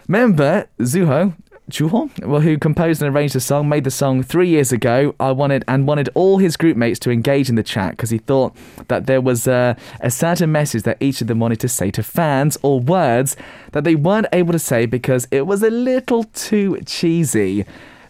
Member 0.09 0.67
Zuho 0.81 1.35
Chuho, 1.71 2.11
well, 2.27 2.41
who 2.41 2.59
composed 2.59 3.03
and 3.03 3.15
arranged 3.15 3.35
the 3.35 3.41
song, 3.41 3.69
made 3.69 3.85
the 3.85 3.91
song 3.91 4.23
three 4.23 4.49
years 4.49 4.73
ago. 4.73 5.15
I 5.21 5.31
wanted 5.31 5.65
and 5.69 5.87
wanted 5.87 6.09
all 6.15 6.39
his 6.39 6.57
group 6.57 6.77
mates 6.77 6.99
to 7.01 7.11
engage 7.11 7.49
in 7.49 7.55
the 7.55 7.63
chat 7.63 7.93
because 7.93 8.11
he 8.11 8.19
thought 8.19 8.55
that 8.89 9.07
there 9.07 9.21
was 9.21 9.47
uh, 9.47 9.75
a, 10.01 10.07
a 10.07 10.11
certain 10.11 10.51
message 10.51 10.83
that 10.83 10.99
each 11.01 11.21
of 11.21 11.29
them 11.29 11.39
wanted 11.39 11.61
to 11.61 11.69
say 11.69 11.91
to 11.93 12.03
fans 12.03 12.59
or 12.63 12.81
words 12.81 13.37
that 13.73 13.85
they 13.85 13.95
weren't 13.95 14.27
able 14.33 14.53
to 14.53 14.59
say 14.59 14.87
because 14.87 15.29
it 15.31 15.47
was 15.47 15.63
a 15.63 15.71
little 15.71 16.25
too 16.25 16.81
cheesy. 16.85 17.65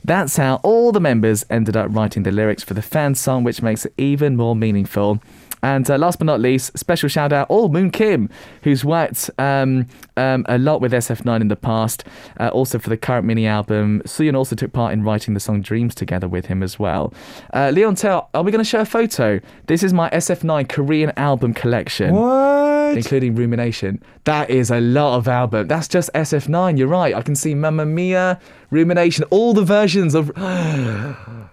That's 0.04 0.36
how 0.36 0.56
all 0.64 0.90
the 0.90 1.00
members 1.00 1.44
ended 1.48 1.76
up 1.76 1.94
writing 1.94 2.24
the 2.24 2.32
lyrics 2.32 2.64
for 2.64 2.74
the 2.74 2.82
fan 2.82 3.14
song, 3.14 3.44
which 3.44 3.62
makes 3.62 3.84
it 3.84 3.92
even 3.96 4.36
more 4.36 4.56
meaningful. 4.56 5.20
And 5.62 5.88
uh, 5.90 5.96
last 5.96 6.18
but 6.18 6.24
not 6.24 6.40
least, 6.40 6.76
special 6.76 7.08
shout 7.08 7.32
out 7.32 7.48
all 7.48 7.68
Moon 7.68 7.90
Kim, 7.90 8.28
who's 8.62 8.84
worked 8.84 9.30
um, 9.38 9.86
um, 10.16 10.44
a 10.48 10.58
lot 10.58 10.80
with 10.80 10.92
SF9 10.92 11.40
in 11.40 11.48
the 11.48 11.56
past, 11.56 12.04
uh, 12.40 12.48
also 12.48 12.78
for 12.78 12.90
the 12.90 12.96
current 12.96 13.26
mini 13.26 13.46
album. 13.46 14.02
Suyun 14.04 14.36
also 14.36 14.56
took 14.56 14.72
part 14.72 14.92
in 14.92 15.02
writing 15.02 15.34
the 15.34 15.40
song 15.40 15.62
Dreams 15.62 15.94
together 15.94 16.28
with 16.28 16.46
him 16.46 16.62
as 16.62 16.78
well. 16.78 17.14
Uh, 17.54 17.70
Leon 17.70 17.94
Tell, 17.94 18.28
are 18.34 18.42
we 18.42 18.50
going 18.50 18.64
to 18.64 18.68
show 18.68 18.80
a 18.80 18.84
photo? 18.84 19.40
This 19.66 19.82
is 19.82 19.92
my 19.92 20.10
SF9 20.10 20.68
Korean 20.68 21.12
album 21.16 21.54
collection. 21.54 22.14
What? 22.14 22.51
Including 22.96 23.34
Rumination. 23.34 24.02
That 24.24 24.50
is 24.50 24.70
a 24.70 24.80
lot 24.80 25.16
of 25.16 25.28
album. 25.28 25.68
That's 25.68 25.88
just 25.88 26.10
SF9. 26.14 26.78
You're 26.78 26.88
right. 26.88 27.14
I 27.14 27.22
can 27.22 27.34
see 27.34 27.54
Mamma 27.54 27.86
Mia, 27.86 28.40
Rumination, 28.70 29.24
all 29.30 29.54
the 29.54 29.64
versions 29.64 30.14
of. 30.14 30.28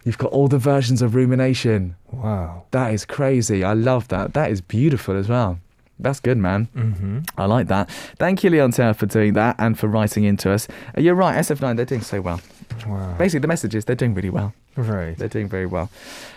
You've 0.05 0.17
got 0.17 0.31
all 0.31 0.47
the 0.47 0.57
versions 0.57 1.01
of 1.01 1.15
Rumination. 1.15 1.95
Wow. 2.11 2.63
That 2.71 2.93
is 2.93 3.05
crazy. 3.05 3.63
I 3.63 3.73
love 3.73 4.07
that. 4.07 4.33
That 4.33 4.49
is 4.49 4.61
beautiful 4.61 5.17
as 5.17 5.27
well. 5.27 5.59
That's 5.99 6.19
good, 6.19 6.37
man. 6.37 6.67
Mm-hmm. 6.75 7.19
I 7.37 7.45
like 7.45 7.67
that. 7.67 7.89
Thank 8.17 8.43
you, 8.43 8.49
Leon 8.49 8.71
Taylor, 8.71 8.93
for 8.93 9.05
doing 9.05 9.33
that 9.33 9.55
and 9.59 9.77
for 9.77 9.87
writing 9.87 10.23
into 10.23 10.51
us. 10.51 10.67
Uh, 10.97 11.01
You're 11.01 11.15
right, 11.15 11.37
SF9, 11.37 11.75
they're 11.75 11.85
doing 11.85 12.01
so 12.01 12.21
well. 12.21 12.39
Wow. 12.87 13.15
Basically, 13.17 13.39
the 13.39 13.47
message 13.47 13.75
is 13.75 13.85
they're 13.85 13.95
doing 13.95 14.13
really 14.13 14.29
well. 14.29 14.53
Right. 14.75 15.17
They're 15.17 15.27
doing 15.27 15.49
very 15.49 15.65
well. 15.65 15.89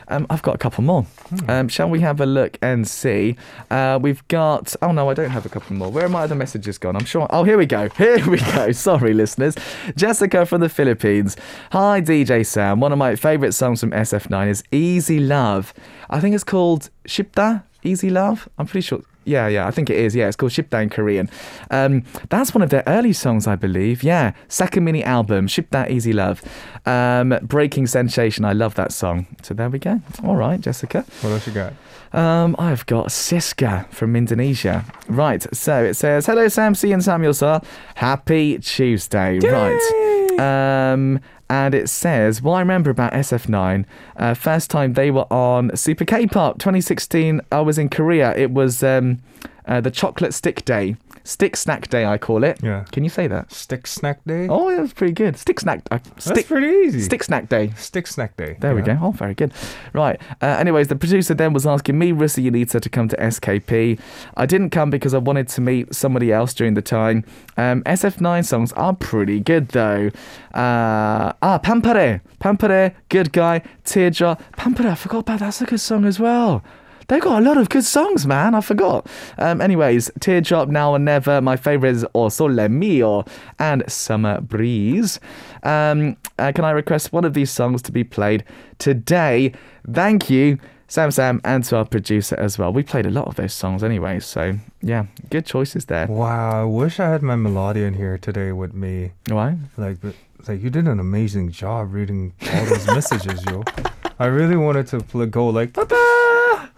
Um, 0.09 0.27
I've 0.29 0.43
got 0.43 0.55
a 0.57 0.59
couple 0.59 0.83
more. 0.83 1.07
Um, 1.47 1.69
shall 1.69 1.89
we 1.89 2.01
have 2.01 2.21
a 2.21 2.27
look 2.27 2.59
and 2.61 2.89
see? 2.89 3.37
Uh, 3.71 3.99
we've 4.03 4.27
got. 4.29 4.75
Oh 4.83 4.91
no, 4.91 5.09
I 5.09 5.15
don't 5.15 5.31
have 5.31 5.47
a 5.47 5.49
couple 5.49 5.77
more. 5.77 5.91
Where 5.91 6.07
are 6.07 6.09
my 6.09 6.23
other 6.23 6.35
messages 6.35 6.77
gone? 6.79 6.97
I'm 6.97 7.05
sure. 7.05 7.27
Oh, 7.31 7.45
here 7.45 7.57
we 7.57 7.67
go. 7.67 7.89
Here 7.97 8.29
we 8.29 8.39
go. 8.39 8.73
Sorry, 8.89 9.15
listeners. 9.15 9.55
Jessica 9.97 10.45
from 10.45 10.61
the 10.61 10.69
Philippines. 10.69 11.37
Hi, 11.71 12.01
DJ 12.01 12.45
Sam. 12.45 12.81
One 12.81 12.91
of 12.93 12.99
my 12.99 13.15
favourite 13.15 13.55
songs 13.55 13.81
from 13.81 13.93
SF9 13.93 14.49
is 14.49 14.65
Easy 14.73 15.21
Love. 15.21 15.73
I 16.11 16.19
think 16.19 16.35
it's 16.35 16.45
called 16.45 16.91
Shipta. 17.07 17.63
Easy 17.85 18.11
Love. 18.11 18.49
I'm 18.59 18.67
pretty 18.67 18.85
sure. 18.87 19.03
Yeah, 19.25 19.47
yeah, 19.49 19.67
I 19.67 19.71
think 19.71 19.91
it 19.91 19.97
is. 19.97 20.15
Yeah, 20.15 20.27
it's 20.29 20.37
called 20.37 20.53
Shipta 20.53 20.83
in 20.83 20.91
Korean. 20.91 21.31
Um, 21.71 22.05
that's 22.29 22.55
one 22.55 22.63
of 22.63 22.71
their 22.71 22.83
early 22.87 23.13
songs, 23.13 23.47
I 23.47 23.57
believe. 23.57 24.03
Yeah, 24.03 24.33
second 24.49 24.85
mini 24.85 25.05
album, 25.05 25.47
Shipta 25.47 25.89
Easy 25.91 26.13
Love. 26.13 26.43
Um, 26.87 27.39
Breaking 27.43 27.87
Sensation. 27.87 28.45
I 28.45 28.53
love 28.53 28.75
that 28.75 28.93
song. 28.93 29.27
So 29.43 29.55
there 29.55 29.71
we 29.71 29.79
go. 29.79 30.01
All 30.25 30.37
right, 30.37 30.61
Jessica. 30.61 31.05
What 31.21 31.31
else 31.31 31.47
you 31.47 31.53
got? 31.53 31.73
Um, 32.13 32.57
I've 32.59 32.85
got 32.87 33.07
Siska 33.07 33.89
from 33.91 34.17
Indonesia. 34.17 34.85
Right, 35.09 35.47
so 35.55 35.85
it 35.85 35.95
says, 35.95 36.27
Hello, 36.27 36.49
Sam 36.49 36.75
C 36.75 36.93
and 36.93 37.03
Samuel, 37.03 37.35
sir. 37.35 37.61
Happy 37.95 38.59
Tuesday. 38.59 39.39
Right. 39.39 40.22
Um, 40.39 41.21
and 41.49 41.75
it 41.75 41.89
says, 41.89 42.41
"Well, 42.41 42.55
I 42.55 42.61
remember 42.61 42.91
about 42.91 43.13
SF9, 43.13 43.85
uh, 44.17 44.35
first 44.35 44.71
time 44.71 44.95
they 44.95 45.11
were 45.11 45.31
on 45.33 45.77
Super 45.77 46.05
K 46.05 46.27
pop 46.27 46.59
2016, 46.59 47.41
I 47.51 47.61
was 47.61 47.79
in 47.79 47.89
Korea. 47.89 48.35
It 48.37 48.51
was 48.51 48.83
um, 48.83 49.19
uh, 49.67 49.81
the 49.81 49.91
Chocolate 49.91 50.35
Stick 50.35 50.65
Day. 50.65 50.97
Stick 51.25 51.57
Snack 51.57 51.89
Day, 51.89 52.05
I 52.05 52.19
call 52.19 52.45
it. 52.45 52.59
Yeah. 52.63 52.85
Can 52.93 53.05
you 53.05 53.11
say 53.11 53.27
that? 53.29 53.53
Stick 53.53 53.87
snack 53.87 54.21
day? 54.27 54.49
Oh, 54.49 54.69
yeah, 54.71 54.81
that's 54.81 54.93
pretty 54.93 55.13
good. 55.13 55.37
Stick 55.37 55.61
Snack. 55.61 55.83
Uh, 55.91 55.99
That's 56.03 56.25
stick, 56.27 56.47
pretty 56.47 56.67
easy. 56.87 57.01
stick 57.01 57.23
Snack 57.23 57.49
Day. 57.49 57.73
Stick 57.77 58.07
snack 58.07 58.37
day. 58.37 58.57
There 58.61 58.75
we 58.75 58.83
go. 58.83 58.99
Oh, 59.01 59.11
very 59.13 59.35
good. 59.35 59.53
Right. 59.93 60.21
Uh, 60.41 60.47
anyways, 60.47 60.89
the 60.89 60.97
producer 60.97 61.35
then 61.35 61.53
was 61.53 61.67
asking 61.67 61.99
me, 61.99 62.13
Rissa 62.13 62.45
Yanita, 62.45 62.81
to 62.81 62.89
come 62.89 63.09
to 63.09 63.17
SKP. 63.17 63.99
I 64.37 64.47
didn't 64.47 64.71
come 64.71 64.91
because 64.91 65.15
I 65.15 65.19
wanted 65.19 65.49
to 65.49 65.61
meet 65.61 65.95
somebody 65.95 66.33
else 66.33 66.55
during 66.55 66.75
the 66.75 66.83
time. 66.83 67.25
Um, 67.57 67.83
SF9 67.85 68.45
songs 68.45 68.73
are 68.73 68.95
pretty 68.95 69.41
good 69.41 69.69
though. 69.69 70.11
Uh, 70.55 71.33
ah, 71.43 71.59
Pampare. 71.63 72.21
Pampare, 72.41 72.95
good 73.09 73.33
guy. 73.33 73.63
Teardrop. 73.85 74.43
Pampare, 74.57 74.87
I 74.91 74.95
forgot 74.95 75.19
about 75.21 75.39
that. 75.39 75.47
That's 75.47 75.61
a 75.63 75.67
good 75.67 75.81
song 75.81 76.05
as 76.05 76.19
well. 76.19 76.63
They've 77.09 77.21
got 77.23 77.43
a 77.43 77.45
lot 77.45 77.57
of 77.57 77.69
good 77.69 77.85
songs, 77.85 78.27
man. 78.27 78.55
I 78.55 78.61
forgot. 78.61 79.07
Um, 79.39 79.61
anyways, 79.61 80.11
Teardrop 80.21 80.69
Now 80.69 80.93
or 80.93 80.99
Never. 80.99 81.41
My 81.41 81.57
favorite 81.57 81.91
is 81.97 82.07
O 82.15 82.29
Sole 82.29 82.69
Mio 82.69 83.25
and 83.59 83.83
Summer 83.91 84.41
Breeze. 84.41 85.21
Um, 85.63 86.17
uh, 86.39 86.53
can 86.55 86.65
I 86.65 86.71
request 86.71 87.13
one 87.13 87.25
of 87.25 87.35
these 87.35 87.51
songs 87.51 87.83
to 87.83 87.93
be 87.93 88.05
played 88.05 88.45
today? 88.79 89.53
Thank 89.91 90.31
you, 90.31 90.59
Sam 90.89 91.11
Sam, 91.11 91.41
and 91.45 91.65
to 91.65 91.77
our 91.77 91.85
producer 91.85 92.37
as 92.39 92.59
well. 92.59 92.73
We 92.73 92.83
played 92.83 93.07
a 93.07 93.11
lot 93.11 93.27
of 93.27 93.37
those 93.37 93.53
songs 93.53 93.83
anyway, 93.83 94.21
so 94.21 94.59
yeah, 94.81 95.07
good 95.31 95.47
choices 95.47 95.87
there. 95.87 96.07
Wow, 96.07 96.63
I 96.63 96.65
wish 96.65 97.01
I 97.01 97.09
had 97.11 97.23
my 97.23 97.37
Melodian 97.37 97.95
here 97.95 98.19
today 98.19 98.53
with 98.53 98.75
me. 98.75 99.13
Why? 99.29 99.57
Like, 99.77 100.01
but- 100.01 100.15
like 100.49 100.61
you 100.61 100.71
did 100.71 100.89
an 100.89 100.99
amazing 100.99 101.53
job 101.53 101.93
reading 101.95 102.35
all 102.53 102.65
those 102.65 102.85
messages, 102.89 103.45
yo. 103.47 103.63
I 104.23 104.27
really 104.27 104.57
wanted 104.57 104.87
to 104.89 105.27
go 105.27 105.49
like 105.49 105.77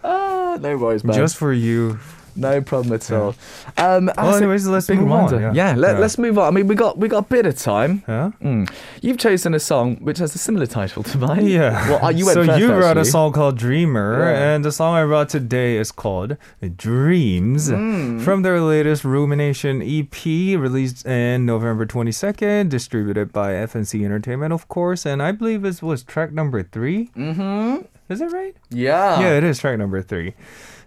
Ah, 0.03 0.57
no 0.61 0.77
worries, 0.79 1.05
man. 1.05 1.15
just 1.17 1.37
for 1.37 1.53
you, 1.53 1.99
No 2.37 2.61
problem 2.61 2.95
at 2.95 3.11
all. 3.13 3.35
Um, 3.79 4.11
Well, 4.17 4.35
anyways, 4.37 4.67
let's 4.67 4.89
move 4.89 4.99
on, 5.11 5.27
reminder. 5.33 5.53
yeah. 5.55 5.75
let, 5.77 5.95
Yeah. 5.95 5.99
let's 6.01 6.19
move 6.19 6.39
on. 6.39 6.47
I 6.49 6.51
mean, 6.51 6.67
we 6.67 6.75
got 6.75 6.99
we 6.99 7.09
got 7.09 7.19
a 7.19 7.29
bit 7.29 7.47
of 7.47 7.57
time. 7.59 8.03
Yeah. 8.09 8.31
Mm. 8.43 8.69
You've 9.03 9.19
chosen 9.19 9.55
a 9.55 9.61
song 9.61 9.97
which 10.01 10.19
has 10.19 10.35
a 10.35 10.39
similar 10.39 10.67
title 10.67 11.03
to 11.05 11.19
mine. 11.19 11.47
Yeah. 11.47 11.71
Well, 11.89 12.05
uh, 12.07 12.11
you 12.11 12.25
went 12.27 12.35
so 12.35 12.45
first, 12.47 12.59
you 12.61 12.69
brought 12.69 12.97
a 12.99 13.05
song 13.05 13.33
called 13.33 13.57
Dreamer, 13.59 14.19
Yeah. 14.21 14.55
and 14.55 14.65
the 14.65 14.73
song 14.73 14.95
I 14.95 15.05
wrote 15.05 15.29
today 15.29 15.77
is 15.77 15.93
called 15.93 16.37
Dreams 16.77 17.71
Hmm. 17.71 18.19
from 18.21 18.43
their 18.43 18.61
latest 18.61 19.05
Rumination 19.05 19.81
EP, 19.83 20.57
released 20.57 21.07
in 21.07 21.47
November 21.47 21.87
22nd, 21.87 22.69
distributed 22.69 23.33
by 23.33 23.55
FNC 23.55 24.05
Entertainment, 24.05 24.53
of 24.53 24.69
course. 24.69 25.07
And 25.07 25.23
I 25.23 25.33
believe 25.33 25.65
it 25.65 25.83
was 25.83 26.03
track 26.03 26.33
number 26.33 26.63
three. 26.63 27.11
Mm-hmm. 27.17 27.77
Is 28.09 28.19
that 28.19 28.33
right? 28.33 28.55
Yeah. 28.71 29.21
Yeah, 29.21 29.39
it 29.39 29.45
is 29.45 29.59
track 29.59 29.79
number 29.79 30.03
three. 30.03 30.35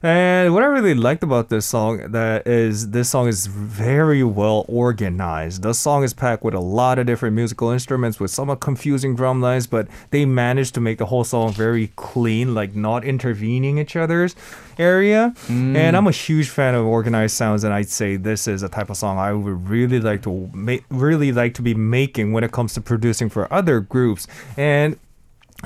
And 0.04 0.54
what 0.54 0.62
I 0.62 0.68
really 0.68 0.94
liked 0.94 1.24
about 1.24 1.50
this 1.50 1.66
song 1.66 2.12
that 2.12 2.46
is 2.46 2.92
this 2.92 3.10
song 3.10 3.28
is 3.28 3.48
very 3.48 4.24
well 4.24 4.64
organized. 4.68 5.64
The 5.64 5.74
song 5.74 6.04
is 6.04 6.14
packed 6.14 6.44
with 6.44 6.54
a 6.54 6.60
lot 6.60 7.00
of 7.00 7.08
different 7.08 7.36
musical 7.36 7.72
instruments 7.72 8.20
with 8.20 8.30
somewhat 8.30 8.60
confusing 8.60 9.16
drum 9.16 9.42
lines, 9.42 9.66
but 9.66 9.88
they 10.12 10.26
managed 10.26 10.76
to 10.76 10.82
make 10.82 11.00
the 11.00 11.08
whole 11.08 11.24
song 11.24 11.52
very 11.52 11.88
clean, 11.96 12.54
like 12.54 12.76
not 12.76 13.04
intervening 13.04 13.80
each 13.80 13.96
other's 13.96 14.36
area. 14.78 15.34
Mm. 15.48 15.76
And 15.76 15.98
I'm 15.98 16.06
a 16.06 16.12
huge 16.12 16.50
fan 16.50 16.76
of 16.76 16.86
organized 16.86 17.36
sounds, 17.36 17.64
and 17.64 17.74
I'd 17.74 17.90
say 17.90 18.18
this 18.18 18.48
is 18.48 18.62
a 18.62 18.70
type 18.70 18.92
of 18.92 18.98
song 18.98 19.18
I 19.18 19.34
would 19.34 19.68
really 19.68 20.00
like 20.00 20.22
to 20.24 20.52
make, 20.54 20.84
really 20.90 21.32
like 21.32 21.56
to 21.56 21.64
be 21.64 21.74
making 21.74 22.34
when 22.34 22.44
it 22.44 22.52
comes 22.52 22.76
to 22.76 22.82
producing 22.82 23.30
for 23.30 23.52
other 23.52 23.80
groups. 23.80 24.28
And 24.56 25.00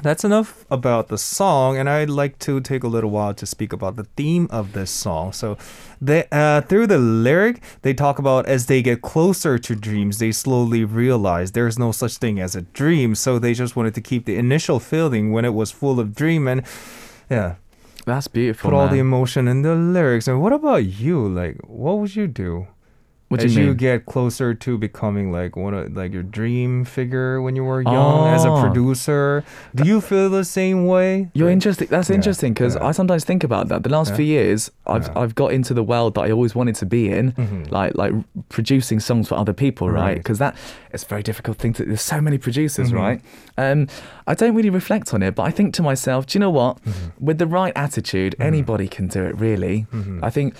that's 0.01 0.23
enough 0.23 0.65
about 0.71 1.09
the 1.09 1.17
song, 1.17 1.77
and 1.77 1.89
I'd 1.89 2.09
like 2.09 2.39
to 2.39 2.61
take 2.61 2.83
a 2.83 2.87
little 2.87 3.09
while 3.09 3.33
to 3.33 3.45
speak 3.45 3.73
about 3.73 3.97
the 3.97 4.05
theme 4.15 4.47
of 4.49 4.71
this 4.71 4.89
song. 4.89 5.33
So, 5.33 5.57
they 5.99 6.25
uh, 6.31 6.61
through 6.61 6.87
the 6.87 6.97
lyric, 6.97 7.61
they 7.81 7.93
talk 7.93 8.17
about 8.17 8.45
as 8.45 8.67
they 8.67 8.81
get 8.81 9.01
closer 9.01 9.59
to 9.59 9.75
dreams, 9.75 10.17
they 10.19 10.31
slowly 10.31 10.85
realize 10.85 11.51
there's 11.51 11.77
no 11.77 11.91
such 11.91 12.17
thing 12.17 12.39
as 12.39 12.55
a 12.55 12.61
dream. 12.61 13.15
So 13.15 13.37
they 13.37 13.53
just 13.53 13.75
wanted 13.75 13.93
to 13.95 14.01
keep 14.01 14.25
the 14.25 14.37
initial 14.37 14.79
feeling 14.79 15.33
when 15.33 15.43
it 15.43 15.53
was 15.53 15.71
full 15.71 15.99
of 15.99 16.15
dream, 16.15 16.47
and 16.47 16.63
yeah, 17.29 17.55
That's 18.05 18.29
beautiful. 18.29 18.69
put 18.71 18.75
all 18.75 18.87
the 18.87 18.99
emotion 18.99 19.47
in 19.49 19.61
the 19.61 19.75
lyrics. 19.75 20.27
And 20.27 20.41
what 20.41 20.53
about 20.53 20.85
you? 20.85 21.27
Like, 21.27 21.57
what 21.67 21.99
would 21.99 22.15
you 22.15 22.27
do? 22.27 22.67
What 23.31 23.43
as 23.43 23.55
you 23.55 23.63
you 23.65 23.73
get 23.73 24.05
closer 24.05 24.53
to 24.53 24.77
becoming 24.77 25.31
like 25.31 25.55
one 25.55 25.73
of 25.73 25.95
like 25.95 26.11
your 26.11 26.23
dream 26.23 26.83
figure 26.85 27.41
when 27.41 27.55
you 27.55 27.63
were 27.63 27.81
young 27.81 28.27
as 28.35 28.43
a 28.45 28.49
Oh. 28.49 28.61
producer, 28.61 29.43
do 29.73 29.83
you 29.85 30.01
feel 30.01 30.29
the 30.29 30.43
same 30.43 30.85
way? 30.85 31.29
You're 31.33 31.47
Like- 31.47 31.53
interesting. 31.53 31.87
That's 31.89 32.09
Yeah, 32.09 32.17
interesting 32.17 32.53
because 32.53 32.75
yeah. 32.75 32.85
I 32.87 32.91
sometimes 32.91 33.23
think 33.23 33.43
about 33.43 33.69
that. 33.69 33.83
The 33.83 33.89
last 33.89 34.09
Yeah. 34.09 34.15
few 34.17 34.25
years, 34.25 34.69
I've. 34.85 35.09
I've 35.15 35.33
got 35.35 35.53
into 35.53 35.73
the 35.73 35.83
world 35.83 36.15
that 36.15 36.21
I 36.27 36.31
always 36.31 36.53
wanted 36.55 36.75
to 36.75 36.85
be 36.85 37.09
in, 37.09 37.31
Mhm. 37.33 37.71
like 37.71 37.93
like 38.03 38.13
producing 38.49 38.99
songs 38.99 39.27
for 39.29 39.35
other 39.35 39.53
people, 39.53 39.89
right? 39.89 40.01
Right. 40.01 40.17
Because 40.17 40.39
that 40.39 40.55
it's 40.93 41.03
a 41.03 41.07
very 41.07 41.23
difficult 41.23 41.57
thing 41.57 41.73
to. 41.73 41.85
There's 41.85 42.01
so 42.01 42.19
many 42.19 42.37
producers, 42.37 42.91
Mhm. 42.91 42.97
right? 42.97 43.21
Um, 43.57 43.87
I 44.27 44.33
don't 44.33 44.55
really 44.55 44.69
reflect 44.69 45.13
on 45.13 45.21
it, 45.23 45.35
but 45.35 45.43
I 45.43 45.51
think 45.51 45.73
to 45.75 45.83
myself, 45.83 46.25
do 46.25 46.37
you 46.37 46.39
know 46.41 46.49
what? 46.49 46.73
Mm-hmm. 46.83 47.25
With 47.27 47.37
the 47.37 47.47
right 47.47 47.73
attitude, 47.75 48.35
anybody 48.39 48.87
can 48.87 49.07
do 49.07 49.23
it. 49.23 49.39
Really, 49.39 49.85
Mhm. 49.93 50.19
I 50.21 50.29
think 50.29 50.53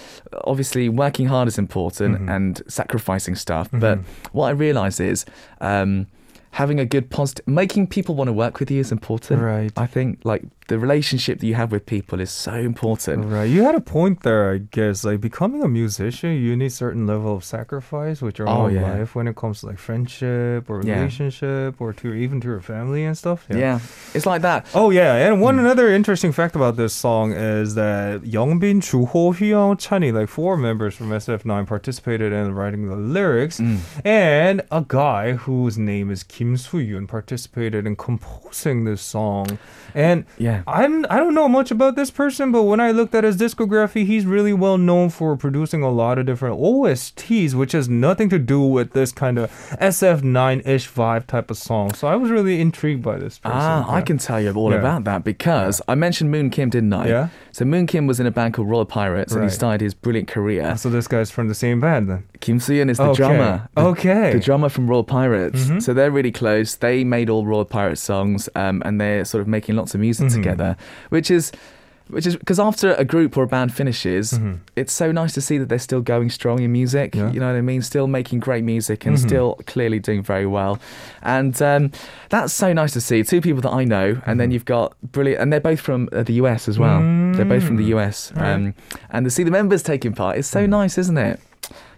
obviously 0.45 0.87
working 0.89 1.27
hard 1.27 1.47
is 1.47 1.57
important 1.57 2.21
Mhm. 2.21 2.29
And 2.63 2.71
sacrificing 2.71 3.35
stuff, 3.35 3.69
but 3.71 3.99
Mhm. 3.99 4.03
what 4.31 4.47
I 4.47 4.51
realise 4.51 4.99
is. 4.99 5.25
Um, 5.59 6.07
Having 6.55 6.81
a 6.81 6.85
good 6.85 7.09
positive, 7.09 7.47
making 7.47 7.87
people 7.87 8.13
want 8.13 8.27
to 8.27 8.33
work 8.33 8.59
with 8.59 8.69
you 8.69 8.81
is 8.81 8.91
important. 8.91 9.41
Right. 9.41 9.71
I 9.77 9.85
think 9.87 10.19
like 10.25 10.43
the 10.71 10.79
relationship 10.79 11.39
that 11.39 11.47
you 11.51 11.55
have 11.55 11.71
with 11.75 11.85
people 11.85 12.17
is 12.21 12.31
so 12.31 12.53
important. 12.71 13.25
Right, 13.25 13.49
you 13.55 13.61
had 13.63 13.75
a 13.75 13.81
point 13.97 14.15
there, 14.23 14.43
I 14.53 14.57
guess. 14.77 15.03
Like 15.03 15.19
becoming 15.19 15.61
a 15.63 15.67
musician, 15.67 16.31
you 16.45 16.55
need 16.55 16.71
certain 16.71 17.05
level 17.13 17.35
of 17.37 17.43
sacrifice 17.43 18.21
with 18.21 18.35
your 18.39 18.47
Oh, 18.47 18.63
own 18.65 18.73
yeah. 18.75 18.89
life 18.93 19.13
when 19.15 19.27
it 19.27 19.35
comes 19.35 19.59
to 19.59 19.65
like 19.67 19.79
friendship 19.79 20.69
or 20.69 20.81
Yeah. 20.81 20.95
relationship 20.99 21.69
or 21.83 21.91
to 21.99 22.13
even 22.13 22.39
to 22.41 22.47
your 22.47 22.61
family 22.61 23.03
and 23.03 23.17
stuff. 23.17 23.39
Yeah. 23.49 23.79
it's 24.13 24.25
like 24.25 24.41
that. 24.43 24.65
Oh 24.73 24.89
yeah, 24.91 25.13
and 25.25 25.41
one 25.41 25.55
Hmm. 25.55 25.65
another 25.65 25.87
interesting 25.99 26.31
fact 26.31 26.55
about 26.55 26.75
this 26.77 26.93
song 26.93 27.33
is 27.33 27.75
that 27.75 28.21
Youngbin, 28.23 28.77
Zuho, 28.89 29.23
Hyung, 29.37 29.75
Chani, 29.85 30.09
like 30.13 30.29
four 30.29 30.55
members 30.57 30.93
from 30.95 31.11
SF9, 31.11 31.65
participated 31.65 32.31
in 32.31 32.53
writing 32.55 32.87
the 32.87 32.95
lyrics, 32.95 33.59
Mm. 33.59 33.77
and 34.05 34.61
a 34.71 34.83
guy 34.87 35.33
whose 35.33 35.77
name 35.77 36.09
is 36.15 36.23
Kim 36.23 36.55
Soo-yoon 36.55 37.07
participated 37.07 37.85
in 37.85 37.95
composing 37.95 38.85
this 38.85 39.01
song. 39.01 39.57
And 39.93 40.23
Yeah. 40.37 40.60
I'm 40.67 41.05
I 41.09 41.17
don't 41.17 41.33
know 41.33 41.47
much 41.49 41.71
about 41.71 41.95
this 41.95 42.11
person, 42.11 42.51
but 42.51 42.63
when 42.63 42.79
I 42.79 42.91
looked 42.91 43.13
at 43.15 43.23
his 43.23 43.37
discography, 43.37 44.05
he's 44.05 44.25
really 44.25 44.53
well 44.53 44.77
known 44.77 45.09
for 45.09 45.35
producing 45.35 45.83
a 45.83 45.89
lot 45.89 46.17
of 46.17 46.25
different 46.25 46.57
OSTs, 46.59 47.53
which 47.53 47.71
has 47.73 47.89
nothing 47.89 48.29
to 48.29 48.39
do 48.39 48.61
with 48.61 48.93
this 48.93 49.11
kind 49.11 49.37
of 49.37 49.49
SF9-ish 49.79 50.89
vibe 50.89 51.27
type 51.27 51.51
of 51.51 51.57
song. 51.57 51.93
So 51.93 52.07
I 52.07 52.15
was 52.15 52.29
really 52.31 52.59
intrigued 52.61 53.03
by 53.03 53.17
this 53.17 53.39
person. 53.39 53.57
Ah, 53.59 53.85
I 53.91 54.01
can 54.01 54.17
tell 54.17 54.41
you 54.41 54.51
all 54.53 54.71
Yeah. 54.71 54.77
about 54.79 55.03
that 55.05 55.23
because 55.23 55.81
I 55.87 55.95
mentioned 55.95 56.31
Moon 56.31 56.49
Kim, 56.49 56.69
didn't 56.69 56.93
I? 56.93 57.07
Yeah. 57.07 57.27
So 57.51 57.65
Moon 57.65 57.85
Kim 57.87 58.07
was 58.07 58.19
in 58.19 58.25
a 58.25 58.31
band 58.31 58.53
called 58.53 58.69
Royal 58.69 58.85
Pirates 58.85 59.33
and 59.33 59.43
he 59.43 59.49
started 59.49 59.81
his 59.81 59.93
brilliant 59.93 60.27
career. 60.27 60.75
So 60.77 60.89
this 60.89 61.07
guy's 61.07 61.31
from 61.31 61.47
the 61.47 61.55
same 61.55 61.79
band 61.79 62.09
then. 62.09 62.23
Kim 62.39 62.59
Soo-yoon 62.59 62.89
is 62.89 62.97
the 62.97 63.03
Okay. 63.03 63.17
drummer. 63.17 63.69
The- 63.75 63.81
Okay. 63.81 64.33
The 64.33 64.39
drummer 64.39 64.69
from 64.69 64.87
Royal 64.87 65.03
Pirates. 65.03 65.65
Mhm. 65.65 65.81
So 65.81 65.93
they're 65.93 66.11
really 66.11 66.31
close. 66.31 66.75
They 66.75 67.03
made 67.03 67.29
all 67.29 67.45
Royal 67.45 67.65
Pirates 67.65 68.01
songs 68.01 68.49
um, 68.55 68.81
and 68.85 68.99
they're 69.01 69.25
sort 69.25 69.41
of 69.41 69.47
making 69.47 69.75
lots 69.75 69.93
of 69.93 69.99
music 70.01 70.27
Mhm. 70.27 70.33
together, 70.33 70.50
which 71.09 71.31
is. 71.31 71.51
Which 72.07 72.27
is 72.27 72.35
because 72.35 72.59
after 72.59 72.93
a 72.95 73.05
group 73.05 73.37
or 73.37 73.43
a 73.43 73.47
band 73.47 73.73
finishes, 73.73 74.33
Mhm. 74.33 74.57
it's 74.75 74.91
so 74.91 75.13
nice 75.13 75.31
to 75.33 75.39
see 75.39 75.57
that 75.57 75.69
they're 75.69 75.79
still 75.79 76.01
going 76.01 76.29
strong 76.29 76.59
in 76.59 76.69
music. 76.73 77.15
Yeah. 77.15 77.31
You 77.31 77.39
know 77.39 77.47
what 77.47 77.55
I 77.55 77.61
mean? 77.61 77.81
Still 77.81 78.05
making 78.07 78.39
great 78.41 78.65
music 78.65 79.05
and 79.05 79.15
Mhm. 79.15 79.19
still 79.21 79.59
clearly 79.65 79.99
doing 79.99 80.21
very 80.21 80.45
well. 80.45 80.77
And 81.21 81.61
um, 81.61 81.91
that's 82.27 82.51
so 82.51 82.73
nice 82.73 82.91
to 82.93 83.01
see. 83.01 83.23
Two 83.23 83.39
people 83.39 83.61
that 83.61 83.71
I 83.71 83.85
know, 83.85 84.17
and 84.25 84.41
then 84.41 84.49
Mhm. 84.49 84.53
you've 84.53 84.65
got 84.65 84.93
brilliant, 85.13 85.41
and 85.41 85.53
they're 85.53 85.61
both 85.61 85.79
from 85.79 86.09
uh, 86.11 86.23
the 86.23 86.33
US 86.33 86.67
as 86.67 86.77
well. 86.77 86.99
They're 87.33 87.45
both 87.45 87.63
from 87.63 87.77
the 87.77 87.85
Mm. 87.85 87.95
US. 87.97 88.33
Right. 88.35 88.51
Um, 88.55 88.73
and 89.09 89.23
to 89.25 89.29
see 89.29 89.43
the 89.43 89.51
members 89.51 89.81
taking 89.81 90.11
part, 90.11 90.35
it's 90.37 90.49
so 90.49 90.65
nice, 90.65 90.97
isn't 90.97 91.17
it? 91.17 91.39